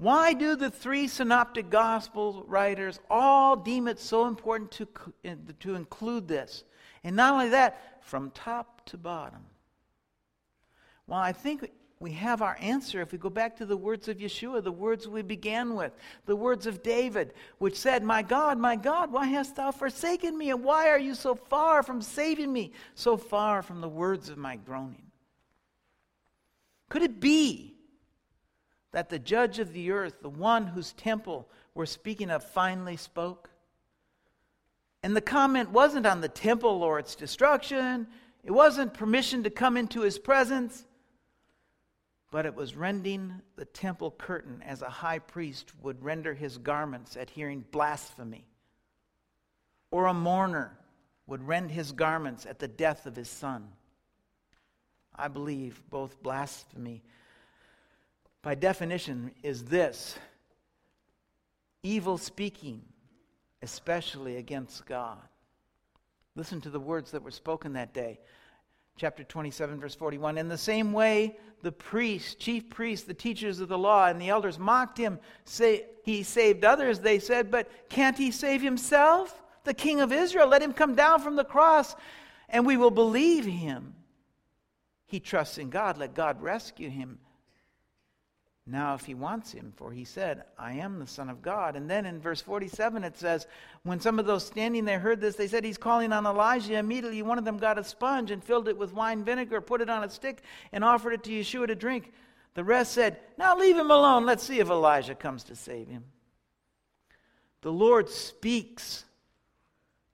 Why 0.00 0.32
do 0.32 0.56
the 0.56 0.70
three 0.70 1.08
synoptic 1.08 1.68
gospel 1.68 2.42
writers 2.48 2.98
all 3.10 3.54
deem 3.54 3.86
it 3.86 4.00
so 4.00 4.26
important 4.26 4.70
to, 4.72 4.88
to 5.60 5.74
include 5.74 6.26
this? 6.26 6.64
And 7.04 7.14
not 7.14 7.34
only 7.34 7.50
that, 7.50 8.02
from 8.02 8.30
top 8.30 8.86
to 8.86 8.96
bottom. 8.96 9.44
Well, 11.06 11.18
I 11.18 11.32
think 11.32 11.70
we 11.98 12.12
have 12.12 12.40
our 12.40 12.56
answer 12.62 13.02
if 13.02 13.12
we 13.12 13.18
go 13.18 13.28
back 13.28 13.58
to 13.58 13.66
the 13.66 13.76
words 13.76 14.08
of 14.08 14.16
Yeshua, 14.16 14.64
the 14.64 14.72
words 14.72 15.06
we 15.06 15.20
began 15.20 15.74
with, 15.74 15.92
the 16.24 16.34
words 16.34 16.66
of 16.66 16.82
David, 16.82 17.34
which 17.58 17.76
said, 17.76 18.02
My 18.02 18.22
God, 18.22 18.56
my 18.56 18.76
God, 18.76 19.12
why 19.12 19.26
hast 19.26 19.56
thou 19.56 19.70
forsaken 19.70 20.38
me? 20.38 20.48
And 20.48 20.64
why 20.64 20.88
are 20.88 20.98
you 20.98 21.14
so 21.14 21.34
far 21.34 21.82
from 21.82 22.00
saving 22.00 22.50
me, 22.50 22.72
so 22.94 23.18
far 23.18 23.60
from 23.60 23.82
the 23.82 23.88
words 23.88 24.30
of 24.30 24.38
my 24.38 24.56
groaning? 24.56 25.10
Could 26.88 27.02
it 27.02 27.20
be 27.20 27.74
that 28.92 29.08
the 29.08 29.18
judge 29.18 29.58
of 29.58 29.72
the 29.72 29.90
earth, 29.90 30.20
the 30.22 30.28
one 30.28 30.66
whose 30.66 30.92
temple 30.92 31.48
we're 31.74 31.86
speaking 31.86 32.30
of, 32.30 32.42
finally 32.42 32.96
spoke? 32.96 33.50
And 35.02 35.16
the 35.16 35.20
comment 35.20 35.70
wasn't 35.70 36.06
on 36.06 36.20
the 36.20 36.28
temple 36.28 36.82
or 36.82 36.98
its 36.98 37.14
destruction, 37.14 38.06
it 38.44 38.50
wasn't 38.50 38.94
permission 38.94 39.42
to 39.44 39.50
come 39.50 39.76
into 39.76 40.02
his 40.02 40.18
presence, 40.18 40.84
but 42.30 42.46
it 42.46 42.54
was 42.54 42.76
rending 42.76 43.34
the 43.56 43.64
temple 43.64 44.10
curtain 44.10 44.62
as 44.64 44.82
a 44.82 44.88
high 44.88 45.18
priest 45.18 45.72
would 45.82 46.02
render 46.02 46.34
his 46.34 46.58
garments 46.58 47.16
at 47.16 47.30
hearing 47.30 47.64
blasphemy, 47.70 48.46
or 49.90 50.06
a 50.06 50.14
mourner 50.14 50.78
would 51.26 51.46
rend 51.46 51.70
his 51.70 51.92
garments 51.92 52.46
at 52.46 52.58
the 52.58 52.68
death 52.68 53.06
of 53.06 53.16
his 53.16 53.28
son. 53.28 53.68
I 55.14 55.28
believe 55.28 55.82
both 55.90 56.22
blasphemy 56.22 57.02
by 58.42 58.54
definition, 58.54 59.32
is 59.42 59.64
this 59.64 60.18
evil 61.82 62.16
speaking, 62.18 62.82
especially 63.62 64.36
against 64.36 64.86
God. 64.86 65.18
Listen 66.36 66.60
to 66.62 66.70
the 66.70 66.80
words 66.80 67.10
that 67.10 67.22
were 67.22 67.30
spoken 67.30 67.74
that 67.74 67.92
day. 67.92 68.20
Chapter 68.96 69.24
27, 69.24 69.80
verse 69.80 69.94
41. 69.94 70.38
In 70.38 70.48
the 70.48 70.58
same 70.58 70.92
way, 70.92 71.36
the 71.62 71.72
priests, 71.72 72.34
chief 72.34 72.70
priests, 72.70 73.06
the 73.06 73.14
teachers 73.14 73.60
of 73.60 73.68
the 73.68 73.78
law, 73.78 74.06
and 74.06 74.20
the 74.20 74.28
elders 74.30 74.58
mocked 74.58 74.96
him. 74.96 75.18
Say, 75.44 75.84
he 76.02 76.22
saved 76.22 76.64
others, 76.64 77.00
they 77.00 77.18
said, 77.18 77.50
but 77.50 77.70
can't 77.88 78.16
he 78.16 78.30
save 78.30 78.62
himself? 78.62 79.42
The 79.64 79.74
king 79.74 80.00
of 80.00 80.12
Israel, 80.12 80.48
let 80.48 80.62
him 80.62 80.72
come 80.72 80.94
down 80.94 81.20
from 81.20 81.36
the 81.36 81.44
cross, 81.44 81.94
and 82.48 82.64
we 82.64 82.78
will 82.78 82.90
believe 82.90 83.44
him. 83.44 83.94
He 85.06 85.20
trusts 85.20 85.58
in 85.58 85.68
God, 85.68 85.98
let 85.98 86.14
God 86.14 86.40
rescue 86.40 86.88
him 86.88 87.18
now 88.70 88.94
if 88.94 89.04
he 89.04 89.14
wants 89.14 89.52
him, 89.52 89.72
for 89.76 89.90
he 89.90 90.04
said, 90.04 90.44
I 90.58 90.74
am 90.74 90.98
the 90.98 91.06
Son 91.06 91.28
of 91.28 91.42
God. 91.42 91.76
And 91.76 91.90
then 91.90 92.06
in 92.06 92.20
verse 92.20 92.40
47 92.40 93.04
it 93.04 93.18
says, 93.18 93.46
When 93.82 94.00
some 94.00 94.18
of 94.18 94.26
those 94.26 94.46
standing 94.46 94.84
there 94.84 94.98
heard 94.98 95.20
this, 95.20 95.36
they 95.36 95.48
said, 95.48 95.64
He's 95.64 95.78
calling 95.78 96.12
on 96.12 96.26
Elijah. 96.26 96.76
Immediately 96.76 97.22
one 97.22 97.38
of 97.38 97.44
them 97.44 97.58
got 97.58 97.78
a 97.78 97.84
sponge 97.84 98.30
and 98.30 98.44
filled 98.44 98.68
it 98.68 98.76
with 98.78 98.92
wine 98.92 99.24
vinegar, 99.24 99.60
put 99.60 99.80
it 99.80 99.90
on 99.90 100.04
a 100.04 100.10
stick, 100.10 100.42
and 100.72 100.84
offered 100.84 101.12
it 101.12 101.24
to 101.24 101.30
Yeshua 101.30 101.66
to 101.66 101.74
drink. 101.74 102.12
The 102.54 102.64
rest 102.64 102.92
said, 102.92 103.18
Now 103.38 103.56
leave 103.56 103.76
him 103.76 103.90
alone. 103.90 104.26
Let's 104.26 104.44
see 104.44 104.60
if 104.60 104.70
Elijah 104.70 105.14
comes 105.14 105.44
to 105.44 105.56
save 105.56 105.88
him. 105.88 106.04
The 107.62 107.72
Lord 107.72 108.08
speaks 108.08 109.04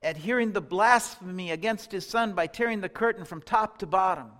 at 0.02 0.16
hearing 0.16 0.52
the 0.52 0.60
blasphemy 0.60 1.50
against 1.50 1.92
his 1.92 2.06
son 2.06 2.34
by 2.34 2.46
tearing 2.46 2.80
the 2.80 2.88
curtain 2.88 3.24
from 3.24 3.42
top 3.42 3.78
to 3.78 3.86
bottom, 3.86 4.30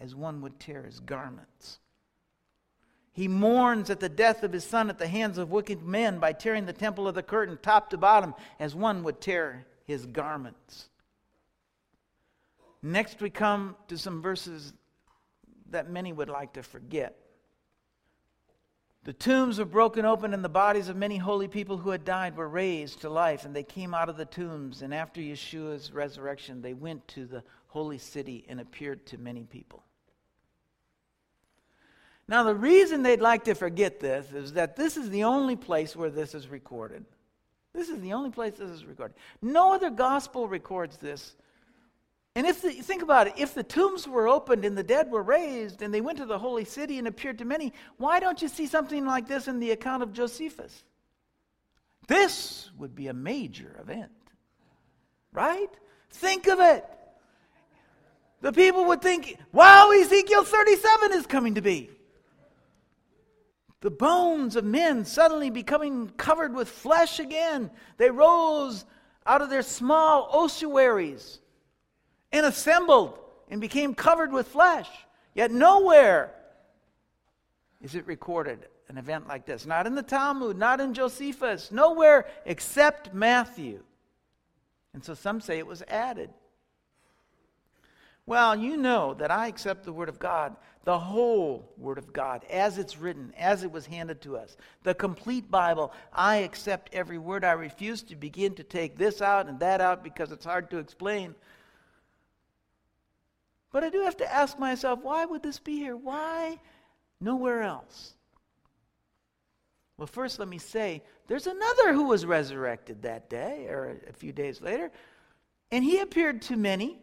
as 0.00 0.14
one 0.14 0.40
would 0.40 0.58
tear 0.58 0.82
his 0.82 1.00
garments. 1.00 1.78
He 3.14 3.28
mourns 3.28 3.90
at 3.90 4.00
the 4.00 4.08
death 4.08 4.42
of 4.42 4.52
his 4.52 4.64
son 4.64 4.90
at 4.90 4.98
the 4.98 5.06
hands 5.06 5.38
of 5.38 5.52
wicked 5.52 5.84
men 5.84 6.18
by 6.18 6.32
tearing 6.32 6.66
the 6.66 6.72
temple 6.72 7.06
of 7.06 7.14
the 7.14 7.22
curtain 7.22 7.56
top 7.62 7.90
to 7.90 7.96
bottom 7.96 8.34
as 8.58 8.74
one 8.74 9.04
would 9.04 9.20
tear 9.20 9.66
his 9.84 10.04
garments. 10.04 10.88
Next, 12.82 13.22
we 13.22 13.30
come 13.30 13.76
to 13.86 13.96
some 13.96 14.20
verses 14.20 14.72
that 15.70 15.88
many 15.88 16.12
would 16.12 16.28
like 16.28 16.54
to 16.54 16.62
forget. 16.64 17.16
The 19.04 19.12
tombs 19.12 19.60
were 19.60 19.64
broken 19.64 20.04
open, 20.04 20.34
and 20.34 20.44
the 20.44 20.48
bodies 20.48 20.88
of 20.88 20.96
many 20.96 21.16
holy 21.16 21.46
people 21.46 21.78
who 21.78 21.90
had 21.90 22.04
died 22.04 22.36
were 22.36 22.48
raised 22.48 23.02
to 23.02 23.10
life, 23.10 23.44
and 23.44 23.54
they 23.54 23.62
came 23.62 23.94
out 23.94 24.08
of 24.08 24.16
the 24.16 24.24
tombs. 24.24 24.82
And 24.82 24.92
after 24.92 25.20
Yeshua's 25.20 25.92
resurrection, 25.92 26.62
they 26.62 26.74
went 26.74 27.06
to 27.08 27.26
the 27.26 27.44
holy 27.68 27.98
city 27.98 28.44
and 28.48 28.60
appeared 28.60 29.06
to 29.06 29.18
many 29.18 29.44
people. 29.44 29.84
Now, 32.26 32.42
the 32.42 32.54
reason 32.54 33.02
they'd 33.02 33.20
like 33.20 33.44
to 33.44 33.54
forget 33.54 34.00
this 34.00 34.32
is 34.32 34.54
that 34.54 34.76
this 34.76 34.96
is 34.96 35.10
the 35.10 35.24
only 35.24 35.56
place 35.56 35.94
where 35.94 36.10
this 36.10 36.34
is 36.34 36.48
recorded. 36.48 37.04
This 37.74 37.88
is 37.88 38.00
the 38.00 38.12
only 38.12 38.30
place 38.30 38.54
this 38.54 38.70
is 38.70 38.84
recorded. 38.84 39.16
No 39.42 39.74
other 39.74 39.90
gospel 39.90 40.48
records 40.48 40.96
this 40.96 41.34
And 42.36 42.46
if 42.46 42.62
the, 42.62 42.70
think 42.70 43.02
about 43.02 43.28
it, 43.28 43.34
if 43.36 43.54
the 43.54 43.62
tombs 43.62 44.08
were 44.08 44.26
opened 44.26 44.64
and 44.64 44.76
the 44.76 44.82
dead 44.82 45.10
were 45.10 45.22
raised 45.22 45.82
and 45.82 45.92
they 45.92 46.00
went 46.00 46.18
to 46.18 46.26
the 46.26 46.38
holy 46.38 46.64
city 46.64 46.98
and 46.98 47.06
appeared 47.06 47.38
to 47.38 47.44
many, 47.44 47.72
why 47.96 48.20
don't 48.20 48.42
you 48.42 48.48
see 48.48 48.66
something 48.66 49.04
like 49.06 49.28
this 49.28 49.46
in 49.46 49.60
the 49.60 49.70
account 49.70 50.02
of 50.02 50.12
Josephus? 50.12 50.84
This 52.08 52.70
would 52.76 52.94
be 52.94 53.08
a 53.08 53.14
major 53.14 53.76
event, 53.80 54.12
right? 55.32 55.70
Think 56.10 56.46
of 56.48 56.58
it. 56.60 56.84
The 58.40 58.52
people 58.52 58.86
would 58.86 59.00
think, 59.00 59.38
wow, 59.52 59.90
Ezekiel 59.90 60.44
37 60.44 61.12
is 61.12 61.26
coming 61.26 61.54
to 61.54 61.62
be. 61.62 61.90
The 63.84 63.90
bones 63.90 64.56
of 64.56 64.64
men 64.64 65.04
suddenly 65.04 65.50
becoming 65.50 66.08
covered 66.16 66.54
with 66.54 66.70
flesh 66.70 67.20
again. 67.20 67.70
They 67.98 68.10
rose 68.10 68.86
out 69.26 69.42
of 69.42 69.50
their 69.50 69.60
small 69.60 70.26
ossuaries 70.32 71.38
and 72.32 72.46
assembled 72.46 73.18
and 73.50 73.60
became 73.60 73.94
covered 73.94 74.32
with 74.32 74.48
flesh. 74.48 74.88
Yet 75.34 75.50
nowhere 75.50 76.32
is 77.82 77.94
it 77.94 78.06
recorded 78.06 78.68
an 78.88 78.96
event 78.96 79.28
like 79.28 79.44
this. 79.44 79.66
Not 79.66 79.86
in 79.86 79.94
the 79.94 80.02
Talmud, 80.02 80.56
not 80.56 80.80
in 80.80 80.94
Josephus, 80.94 81.70
nowhere 81.70 82.26
except 82.46 83.12
Matthew. 83.12 83.82
And 84.94 85.04
so 85.04 85.12
some 85.12 85.42
say 85.42 85.58
it 85.58 85.66
was 85.66 85.82
added. 85.88 86.30
Well, 88.26 88.56
you 88.56 88.76
know 88.78 89.14
that 89.14 89.30
I 89.30 89.48
accept 89.48 89.84
the 89.84 89.92
Word 89.92 90.08
of 90.08 90.18
God, 90.18 90.56
the 90.84 90.98
whole 90.98 91.70
Word 91.76 91.98
of 91.98 92.12
God, 92.12 92.44
as 92.48 92.78
it's 92.78 92.98
written, 92.98 93.34
as 93.36 93.62
it 93.62 93.70
was 93.70 93.86
handed 93.86 94.22
to 94.22 94.36
us. 94.36 94.56
The 94.82 94.94
complete 94.94 95.50
Bible. 95.50 95.92
I 96.12 96.36
accept 96.36 96.94
every 96.94 97.18
word. 97.18 97.44
I 97.44 97.52
refuse 97.52 98.02
to 98.04 98.16
begin 98.16 98.54
to 98.54 98.62
take 98.62 98.96
this 98.96 99.20
out 99.20 99.46
and 99.46 99.60
that 99.60 99.82
out 99.82 100.02
because 100.02 100.32
it's 100.32 100.46
hard 100.46 100.70
to 100.70 100.78
explain. 100.78 101.34
But 103.72 103.84
I 103.84 103.90
do 103.90 104.02
have 104.02 104.16
to 104.18 104.32
ask 104.32 104.58
myself, 104.58 105.00
why 105.02 105.26
would 105.26 105.42
this 105.42 105.58
be 105.58 105.76
here? 105.76 105.96
Why 105.96 106.58
nowhere 107.20 107.62
else? 107.62 108.14
Well, 109.98 110.06
first, 110.06 110.38
let 110.38 110.48
me 110.48 110.58
say 110.58 111.02
there's 111.26 111.46
another 111.46 111.92
who 111.92 112.04
was 112.04 112.24
resurrected 112.24 113.02
that 113.02 113.28
day, 113.28 113.66
or 113.68 114.00
a 114.08 114.12
few 114.12 114.32
days 114.32 114.62
later, 114.62 114.90
and 115.70 115.84
he 115.84 116.00
appeared 116.00 116.42
to 116.42 116.56
many, 116.56 116.98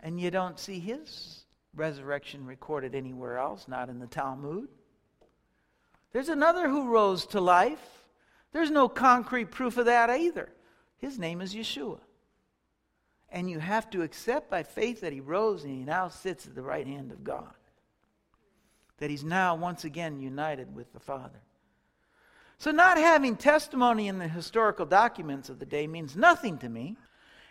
and 0.00 0.20
you 0.20 0.30
don't 0.30 0.58
see 0.58 0.78
his 0.78 1.44
resurrection 1.74 2.44
recorded 2.46 2.94
anywhere 2.94 3.38
else, 3.38 3.66
not 3.68 3.88
in 3.88 3.98
the 3.98 4.06
Talmud. 4.06 4.68
There's 6.12 6.28
another 6.28 6.68
who 6.68 6.88
rose 6.88 7.26
to 7.26 7.40
life. 7.40 8.04
There's 8.52 8.70
no 8.70 8.88
concrete 8.88 9.50
proof 9.50 9.76
of 9.76 9.86
that 9.86 10.10
either. 10.10 10.50
His 10.98 11.18
name 11.18 11.40
is 11.40 11.54
Yeshua. 11.54 12.00
And 13.30 13.50
you 13.50 13.58
have 13.58 13.90
to 13.90 14.02
accept 14.02 14.50
by 14.50 14.62
faith 14.62 15.02
that 15.02 15.12
he 15.12 15.20
rose 15.20 15.64
and 15.64 15.72
he 15.72 15.84
now 15.84 16.08
sits 16.08 16.46
at 16.46 16.54
the 16.54 16.62
right 16.62 16.86
hand 16.86 17.12
of 17.12 17.22
God. 17.22 17.52
That 18.98 19.10
he's 19.10 19.24
now 19.24 19.54
once 19.54 19.84
again 19.84 20.20
united 20.20 20.74
with 20.74 20.92
the 20.92 21.00
Father. 21.00 21.40
So, 22.60 22.72
not 22.72 22.98
having 22.98 23.36
testimony 23.36 24.08
in 24.08 24.18
the 24.18 24.26
historical 24.26 24.86
documents 24.86 25.48
of 25.48 25.60
the 25.60 25.66
day 25.66 25.86
means 25.86 26.16
nothing 26.16 26.58
to 26.58 26.68
me. 26.68 26.96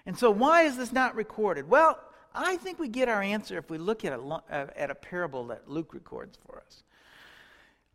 And 0.05 0.17
so, 0.17 0.29
why 0.29 0.63
is 0.63 0.75
this 0.75 0.91
not 0.91 1.15
recorded? 1.15 1.69
Well, 1.69 1.97
I 2.33 2.57
think 2.57 2.79
we 2.79 2.87
get 2.87 3.09
our 3.09 3.21
answer 3.21 3.57
if 3.57 3.69
we 3.69 3.77
look 3.77 4.05
at 4.05 4.13
a, 4.13 4.21
uh, 4.21 4.67
at 4.75 4.91
a 4.91 4.95
parable 4.95 5.45
that 5.47 5.69
Luke 5.69 5.93
records 5.93 6.37
for 6.45 6.57
us. 6.57 6.83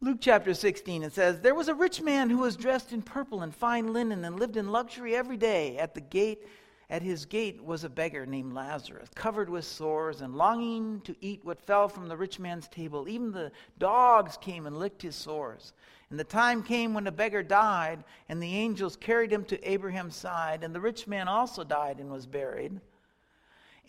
Luke 0.01 0.18
chapter 0.21 0.53
16, 0.53 1.05
it 1.05 1.12
says, 1.12 1.40
There 1.40 1.55
was 1.55 1.68
a 1.68 1.75
rich 1.75 2.03
man 2.03 2.29
who 2.29 2.38
was 2.38 2.57
dressed 2.57 2.92
in 2.92 3.03
purple 3.03 3.42
and 3.42 3.55
fine 3.55 3.92
linen 3.92 4.25
and 4.25 4.38
lived 4.38 4.57
in 4.57 4.73
luxury 4.73 5.14
every 5.14 5.37
day 5.37 5.79
at 5.79 5.95
the 5.95 6.01
gate 6.01 6.45
at 6.92 7.01
his 7.01 7.25
gate 7.25 7.64
was 7.64 7.85
a 7.85 7.88
beggar 7.88 8.27
named 8.27 8.53
Lazarus, 8.53 9.09
covered 9.14 9.49
with 9.49 9.64
sores 9.64 10.21
and 10.21 10.35
longing 10.35 11.01
to 11.05 11.16
eat 11.23 11.42
what 11.42 11.59
fell 11.62 11.88
from 11.88 12.07
the 12.07 12.16
rich 12.16 12.38
man's 12.38 12.68
table. 12.68 13.09
Even 13.09 13.33
the 13.33 13.51
dogs 13.79 14.37
came 14.37 14.66
and 14.66 14.79
licked 14.79 15.01
his 15.01 15.16
sores. 15.16 15.73
And 16.11 16.21
the 16.21 16.25
time 16.25 16.62
came 16.62 16.92
when 16.92 17.05
the 17.05 17.11
beggar 17.11 17.42
died, 17.42 18.05
and 18.29 18.42
the 18.42 18.55
angels 18.55 18.97
carried 18.97 19.33
him 19.33 19.42
to 19.47 19.71
Abraham's 19.71 20.16
side, 20.16 20.62
and 20.62 20.75
the 20.75 20.81
rich 20.83 21.07
man 21.07 21.29
also 21.29 21.64
died 21.64 21.99
and 21.99 22.12
was 22.12 22.27
buried. 22.27 22.79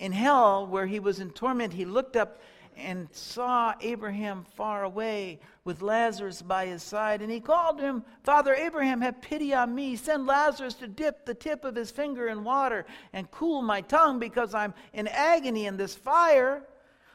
In 0.04 0.12
hell, 0.12 0.68
where 0.68 0.86
he 0.86 1.00
was 1.00 1.22
in 1.22 1.32
torment, 1.32 1.72
he 1.72 1.86
looked 1.86 2.18
up 2.18 2.42
and 2.76 3.08
saw 3.14 3.74
Abraham 3.80 4.46
far 4.54 4.84
away 4.84 5.40
with 5.64 5.82
Lazarus 5.82 6.42
by 6.42 6.66
his 6.66 6.84
side. 6.84 7.22
And 7.22 7.32
he 7.32 7.40
called 7.40 7.80
him, 7.80 8.04
Father 8.22 8.54
Abraham, 8.54 9.00
have 9.00 9.22
pity 9.22 9.54
on 9.54 9.74
me. 9.74 9.96
Send 9.96 10.28
Lazarus 10.28 10.74
to 10.74 10.90
dip 10.90 11.26
the 11.26 11.34
tip 11.34 11.64
of 11.64 11.74
his 11.74 11.90
finger 11.90 12.28
in 12.28 12.44
water 12.44 12.86
and 13.14 13.32
cool 13.32 13.62
my 13.62 13.80
tongue 13.80 14.20
because 14.20 14.54
I'm 14.54 14.74
in 14.92 15.08
agony 15.08 15.68
in 15.68 15.78
this 15.78 15.96
fire. 15.96 16.64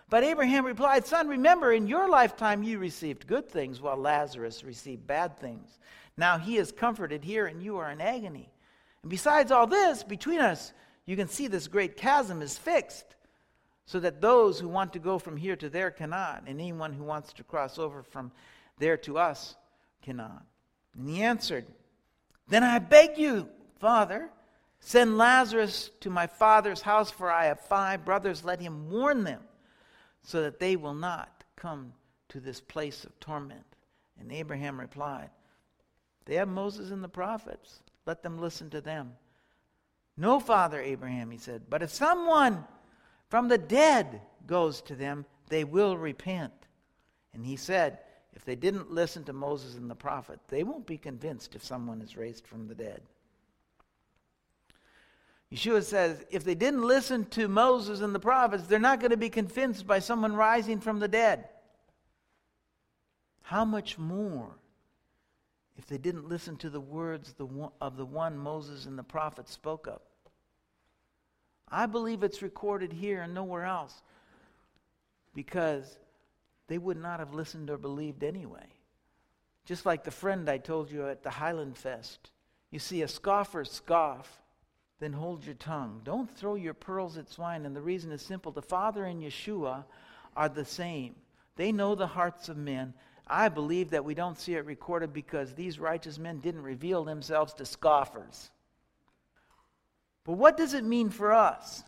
But 0.08 0.24
Abraham 0.24 0.64
replied, 0.64 1.04
Son, 1.04 1.28
remember, 1.28 1.74
in 1.74 1.88
your 1.88 2.08
lifetime 2.08 2.62
you 2.62 2.78
received 2.78 3.26
good 3.26 3.50
things 3.50 3.82
while 3.82 3.98
Lazarus 3.98 4.64
received 4.64 5.06
bad 5.06 5.38
things. 5.38 5.78
Now 6.16 6.38
he 6.38 6.56
is 6.56 6.72
comforted 6.72 7.22
here 7.22 7.48
and 7.48 7.62
you 7.62 7.76
are 7.76 7.90
in 7.90 8.00
agony. 8.00 8.50
And 9.02 9.10
besides 9.10 9.52
all 9.52 9.66
this, 9.66 10.02
between 10.02 10.40
us, 10.40 10.72
you 11.08 11.16
can 11.16 11.26
see 11.26 11.46
this 11.46 11.68
great 11.68 11.96
chasm 11.96 12.42
is 12.42 12.58
fixed 12.58 13.16
so 13.86 13.98
that 13.98 14.20
those 14.20 14.60
who 14.60 14.68
want 14.68 14.92
to 14.92 14.98
go 14.98 15.18
from 15.18 15.38
here 15.38 15.56
to 15.56 15.70
there 15.70 15.90
cannot, 15.90 16.42
and 16.46 16.60
anyone 16.60 16.92
who 16.92 17.02
wants 17.02 17.32
to 17.32 17.42
cross 17.42 17.78
over 17.78 18.02
from 18.02 18.30
there 18.76 18.98
to 18.98 19.16
us 19.16 19.56
cannot. 20.02 20.44
And 20.94 21.08
he 21.08 21.22
answered, 21.22 21.64
Then 22.48 22.62
I 22.62 22.78
beg 22.78 23.16
you, 23.16 23.48
Father, 23.80 24.28
send 24.80 25.16
Lazarus 25.16 25.90
to 26.00 26.10
my 26.10 26.26
father's 26.26 26.82
house, 26.82 27.10
for 27.10 27.30
I 27.30 27.46
have 27.46 27.60
five 27.60 28.04
brothers. 28.04 28.44
Let 28.44 28.60
him 28.60 28.90
warn 28.90 29.24
them, 29.24 29.40
so 30.22 30.42
that 30.42 30.60
they 30.60 30.76
will 30.76 30.92
not 30.92 31.42
come 31.56 31.94
to 32.28 32.38
this 32.38 32.60
place 32.60 33.04
of 33.04 33.18
torment. 33.18 33.64
And 34.20 34.30
Abraham 34.30 34.78
replied, 34.78 35.30
They 36.26 36.34
have 36.34 36.48
Moses 36.48 36.90
and 36.90 37.02
the 37.02 37.08
prophets. 37.08 37.80
Let 38.04 38.22
them 38.22 38.38
listen 38.38 38.68
to 38.68 38.82
them. 38.82 39.14
No, 40.20 40.40
Father 40.40 40.80
Abraham, 40.80 41.30
he 41.30 41.38
said, 41.38 41.62
but 41.70 41.82
if 41.82 41.90
someone 41.90 42.64
from 43.28 43.46
the 43.46 43.56
dead 43.56 44.20
goes 44.46 44.80
to 44.82 44.96
them, 44.96 45.24
they 45.48 45.62
will 45.62 45.96
repent. 45.96 46.52
And 47.32 47.46
he 47.46 47.54
said, 47.54 48.00
if 48.34 48.44
they 48.44 48.56
didn't 48.56 48.90
listen 48.90 49.22
to 49.24 49.32
Moses 49.32 49.76
and 49.76 49.88
the 49.88 49.94
prophet, 49.94 50.40
they 50.48 50.64
won't 50.64 50.86
be 50.86 50.98
convinced 50.98 51.54
if 51.54 51.64
someone 51.64 52.00
is 52.00 52.16
raised 52.16 52.48
from 52.48 52.66
the 52.66 52.74
dead. 52.74 53.00
Yeshua 55.52 55.84
says, 55.84 56.24
if 56.30 56.42
they 56.42 56.56
didn't 56.56 56.82
listen 56.82 57.24
to 57.26 57.46
Moses 57.46 58.00
and 58.00 58.14
the 58.14 58.20
prophets, 58.20 58.64
they're 58.64 58.80
not 58.80 59.00
going 59.00 59.12
to 59.12 59.16
be 59.16 59.30
convinced 59.30 59.86
by 59.86 60.00
someone 60.00 60.34
rising 60.34 60.80
from 60.80 60.98
the 60.98 61.08
dead. 61.08 61.48
How 63.42 63.64
much 63.64 63.98
more 63.98 64.50
if 65.76 65.86
they 65.86 65.96
didn't 65.96 66.28
listen 66.28 66.56
to 66.56 66.70
the 66.70 66.80
words 66.80 67.34
of 67.80 67.96
the 67.96 68.04
one 68.04 68.36
Moses 68.36 68.84
and 68.84 68.98
the 68.98 69.04
prophets 69.04 69.52
spoke 69.52 69.86
of? 69.86 70.00
I 71.70 71.86
believe 71.86 72.22
it's 72.22 72.42
recorded 72.42 72.92
here 72.92 73.22
and 73.22 73.34
nowhere 73.34 73.64
else 73.64 74.02
because 75.34 75.98
they 76.66 76.78
would 76.78 76.96
not 76.96 77.20
have 77.20 77.34
listened 77.34 77.70
or 77.70 77.78
believed 77.78 78.22
anyway. 78.22 78.66
Just 79.64 79.84
like 79.84 80.04
the 80.04 80.10
friend 80.10 80.48
I 80.48 80.58
told 80.58 80.90
you 80.90 81.08
at 81.08 81.22
the 81.22 81.30
Highland 81.30 81.76
Fest. 81.76 82.30
You 82.70 82.78
see, 82.78 83.02
a 83.02 83.08
scoffer 83.08 83.64
scoff, 83.64 84.42
then 85.00 85.12
hold 85.12 85.44
your 85.44 85.54
tongue. 85.54 86.00
Don't 86.04 86.30
throw 86.30 86.54
your 86.54 86.74
pearls 86.74 87.16
at 87.16 87.30
swine. 87.30 87.66
And 87.66 87.76
the 87.76 87.82
reason 87.82 88.12
is 88.12 88.22
simple 88.22 88.52
the 88.52 88.62
Father 88.62 89.04
and 89.04 89.22
Yeshua 89.22 89.84
are 90.36 90.48
the 90.48 90.64
same. 90.64 91.14
They 91.56 91.72
know 91.72 91.94
the 91.94 92.06
hearts 92.06 92.48
of 92.48 92.56
men. 92.56 92.94
I 93.26 93.48
believe 93.48 93.90
that 93.90 94.04
we 94.04 94.14
don't 94.14 94.38
see 94.38 94.54
it 94.54 94.64
recorded 94.64 95.12
because 95.12 95.52
these 95.52 95.78
righteous 95.78 96.18
men 96.18 96.40
didn't 96.40 96.62
reveal 96.62 97.04
themselves 97.04 97.52
to 97.54 97.66
scoffers. 97.66 98.50
But 100.28 100.36
what 100.36 100.58
does 100.58 100.74
it 100.74 100.84
mean 100.84 101.08
for 101.08 101.32
us? 101.32 101.82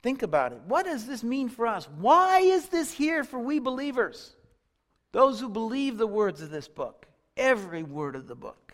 Think 0.00 0.22
about 0.22 0.52
it. 0.52 0.62
What 0.66 0.86
does 0.86 1.04
this 1.04 1.22
mean 1.22 1.50
for 1.50 1.66
us? 1.66 1.86
Why 1.98 2.40
is 2.40 2.68
this 2.68 2.90
here 2.90 3.22
for 3.22 3.38
we 3.38 3.58
believers? 3.58 4.34
Those 5.12 5.40
who 5.40 5.50
believe 5.50 5.98
the 5.98 6.06
words 6.06 6.40
of 6.40 6.48
this 6.48 6.68
book, 6.68 7.04
every 7.36 7.82
word 7.82 8.16
of 8.16 8.28
the 8.28 8.34
book. 8.34 8.72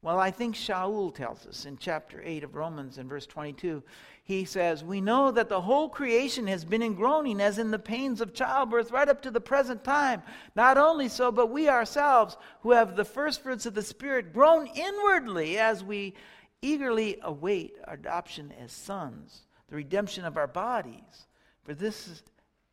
Well, 0.00 0.18
I 0.18 0.30
think 0.30 0.54
Shaul 0.54 1.14
tells 1.14 1.44
us 1.44 1.66
in 1.66 1.76
chapter 1.76 2.22
8 2.24 2.44
of 2.44 2.54
Romans 2.54 2.96
in 2.96 3.08
verse 3.08 3.26
22. 3.26 3.82
He 4.24 4.46
says, 4.46 4.82
We 4.82 5.02
know 5.02 5.30
that 5.30 5.50
the 5.50 5.60
whole 5.60 5.90
creation 5.90 6.46
has 6.46 6.64
been 6.64 6.80
in 6.80 6.94
groaning 6.94 7.42
as 7.42 7.58
in 7.58 7.70
the 7.70 7.78
pains 7.78 8.22
of 8.22 8.32
childbirth 8.32 8.90
right 8.90 9.08
up 9.08 9.20
to 9.22 9.30
the 9.30 9.40
present 9.40 9.84
time. 9.84 10.22
Not 10.56 10.78
only 10.78 11.08
so, 11.08 11.30
but 11.30 11.50
we 11.50 11.68
ourselves, 11.68 12.38
who 12.62 12.70
have 12.70 12.96
the 12.96 13.04
first 13.04 13.42
fruits 13.42 13.66
of 13.66 13.74
the 13.74 13.82
Spirit, 13.82 14.32
groan 14.32 14.66
inwardly 14.68 15.58
as 15.58 15.84
we 15.84 16.14
eagerly 16.62 17.18
await 17.22 17.76
our 17.86 17.94
adoption 17.94 18.52
as 18.62 18.72
sons, 18.72 19.42
the 19.68 19.76
redemption 19.76 20.24
of 20.24 20.36
our 20.36 20.46
bodies. 20.46 21.26
For 21.62 21.74
this 21.74 22.08
is, 22.08 22.22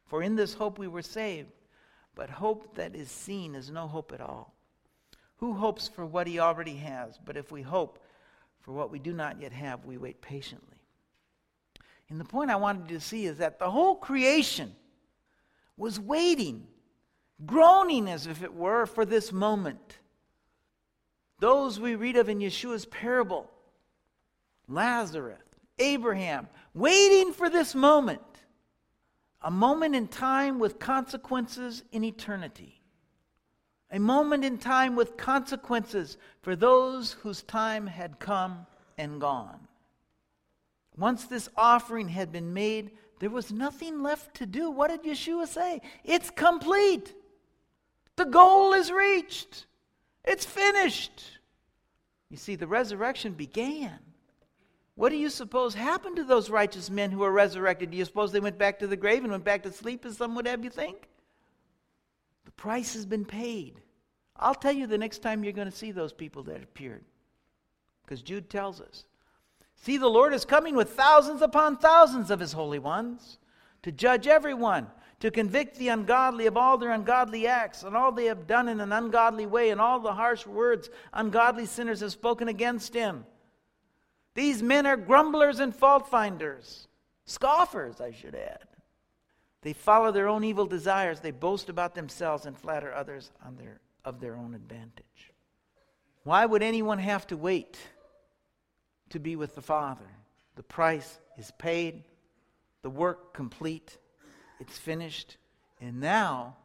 for 0.06 0.22
in 0.22 0.36
this 0.36 0.54
hope 0.54 0.80
we 0.80 0.88
were 0.88 1.02
saved. 1.02 1.50
But 2.16 2.30
hope 2.30 2.76
that 2.76 2.96
is 2.96 3.12
seen 3.12 3.56
is 3.56 3.70
no 3.70 3.88
hope 3.88 4.14
at 4.14 4.22
all. 4.22 4.54
Who 5.38 5.54
hopes 5.54 5.90
for 5.90 6.06
what 6.06 6.28
he 6.28 6.40
already 6.40 6.78
has? 6.78 7.20
But 7.24 7.36
if 7.36 7.52
we 7.52 7.62
hope 7.62 8.00
for 8.62 8.72
what 8.72 8.90
we 8.90 9.00
do 9.00 9.14
not 9.14 9.42
yet 9.42 9.52
have, 9.52 9.86
we 9.86 9.98
wait 9.98 10.22
patiently. 10.22 10.78
And 12.10 12.20
the 12.20 12.26
point 12.26 12.52
I 12.52 12.56
wanted 12.56 12.90
you 12.90 12.98
to 12.98 13.04
see 13.04 13.26
is 13.26 13.38
that 13.40 13.60
the 13.60 13.70
whole 13.70 13.96
creation 13.96 14.74
was 15.76 16.00
waiting, 16.00 16.68
groaning 17.46 18.08
as 18.08 18.28
if 18.28 18.44
it 18.44 18.54
were, 18.54 18.86
for 18.86 19.06
this 19.06 19.34
moment. 19.34 20.00
Those 21.40 21.80
we 21.80 21.96
read 21.96 22.16
of 22.16 22.30
in 22.30 22.40
Yeshua's 22.40 22.86
parable 22.86 23.52
Lazarus, 24.68 25.42
Abraham, 25.80 26.48
waiting 26.74 27.34
for 27.34 27.50
this 27.50 27.76
moment, 27.76 28.22
a 29.42 29.52
moment 29.52 29.96
in 29.96 30.08
time 30.08 30.60
with 30.60 30.80
consequences 30.80 31.84
in 31.92 32.04
eternity. 32.04 32.82
A 33.92 34.00
moment 34.00 34.44
in 34.44 34.58
time 34.58 34.96
with 34.96 35.16
consequences 35.16 36.18
for 36.42 36.56
those 36.56 37.14
whose 37.14 37.44
time 37.44 37.86
had 37.88 38.20
come 38.20 38.66
and 38.98 39.22
gone. 39.22 39.68
Once 40.98 41.26
this 41.26 41.50
offering 41.56 42.10
had 42.10 42.32
been 42.32 42.54
made, 42.54 42.92
there 43.20 43.30
was 43.30 43.52
nothing 43.52 44.02
left 44.02 44.36
to 44.36 44.46
do. 44.46 44.70
What 44.72 44.90
did 44.90 45.04
Yeshua 45.04 45.48
say? 45.48 45.82
It's 46.04 46.30
complete. 46.30 47.14
The 48.16 48.26
goal 48.26 48.74
is 48.74 48.92
reached. 48.92 49.66
It's 50.24 50.46
finished. 50.46 51.24
You 52.30 52.38
see, 52.38 52.56
the 52.56 52.68
resurrection 52.68 53.34
began. 53.34 54.00
What 54.96 55.10
do 55.10 55.18
you 55.18 55.30
suppose 55.30 55.74
happened 55.74 56.16
to 56.16 56.24
those 56.24 56.50
righteous 56.50 56.90
men 56.90 57.12
who 57.12 57.20
were 57.20 57.32
resurrected? 57.32 57.92
Do 57.92 57.98
you 57.98 58.06
suppose 58.06 58.32
they 58.32 58.40
went 58.40 58.58
back 58.58 58.80
to 58.80 58.88
the 58.88 58.96
grave 58.96 59.24
and 59.24 59.32
went 59.32 59.44
back 59.44 59.64
to 59.64 59.72
sleep, 59.72 60.06
as 60.06 60.18
some 60.18 60.36
would 60.36 60.48
have 60.48 60.64
you 60.64 60.70
think? 60.70 61.10
The 62.46 62.52
price 62.52 62.94
has 62.94 63.06
been 63.06 63.26
paid. 63.26 63.82
I'll 64.38 64.56
tell 64.56 64.72
you 64.72 64.88
the 64.88 64.98
next 64.98 65.20
time 65.20 65.44
you're 65.44 65.54
going 65.54 65.70
to 65.70 65.76
see 65.76 65.92
those 65.92 66.14
people 66.14 66.44
that 66.44 66.64
appeared. 66.64 67.04
Because 68.04 68.22
Jude 68.22 68.50
tells 68.50 68.80
us. 68.80 69.06
See, 69.76 69.98
the 69.98 70.08
Lord 70.08 70.34
is 70.34 70.46
coming 70.46 70.76
with 70.76 70.92
thousands 70.92 71.42
upon 71.42 71.78
thousands 71.78 72.32
of 72.32 72.40
his 72.40 72.54
holy 72.54 72.80
ones 72.80 73.40
to 73.84 73.92
judge 73.92 74.28
everyone, 74.28 74.88
to 75.20 75.30
convict 75.30 75.78
the 75.78 75.90
ungodly 75.90 76.46
of 76.46 76.56
all 76.56 76.78
their 76.78 76.92
ungodly 76.92 77.48
acts 77.48 77.84
and 77.84 77.96
all 77.96 78.12
they 78.12 78.26
have 78.26 78.48
done 78.48 78.70
in 78.70 78.80
an 78.80 78.94
ungodly 78.94 79.46
way 79.46 79.72
and 79.72 79.82
all 79.82 80.00
the 80.00 80.14
harsh 80.14 80.46
words 80.46 80.90
ungodly 81.14 81.66
sinners 81.66 82.00
have 82.00 82.12
spoken 82.12 82.48
against 82.48 82.94
him. 82.94 83.26
These 84.36 84.62
men 84.62 84.86
are 84.86 84.98
grumblers 84.98 85.60
and 85.60 85.76
fault 85.76 86.08
finders, 86.10 86.88
scoffers, 87.26 88.00
I 88.00 88.12
should 88.12 88.36
add. 88.36 88.68
They 89.62 89.74
follow 89.74 90.12
their 90.12 90.28
own 90.28 90.44
evil 90.44 90.68
desires. 90.68 91.22
They 91.22 91.32
boast 91.32 91.70
about 91.70 91.96
themselves 91.96 92.46
and 92.46 92.56
flatter 92.56 92.94
others 92.94 93.32
on 93.44 93.56
their, 93.56 93.80
of 94.04 94.20
their 94.20 94.36
own 94.36 94.54
advantage. 94.54 95.34
Why 96.24 96.46
would 96.46 96.62
anyone 96.62 97.00
have 97.00 97.26
to 97.28 97.38
wait 97.38 97.80
to 99.10 99.20
be 99.20 99.36
with 99.36 99.56
the 99.56 99.62
Father? 99.62 100.06
The 100.56 100.64
price 100.64 101.20
is 101.38 101.52
paid, 101.58 102.04
the 102.84 102.90
work 102.90 103.34
complete, 103.34 103.98
it's 104.60 104.78
finished, 104.78 105.38
and 105.82 106.00
now 106.00 106.58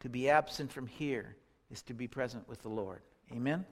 to 0.00 0.08
be 0.08 0.30
absent 0.30 0.72
from 0.72 0.86
here 0.86 1.36
is 1.70 1.82
to 1.82 1.94
be 1.94 2.08
present 2.08 2.48
with 2.48 2.62
the 2.62 2.68
Lord. 2.68 3.00
Amen? 3.32 3.66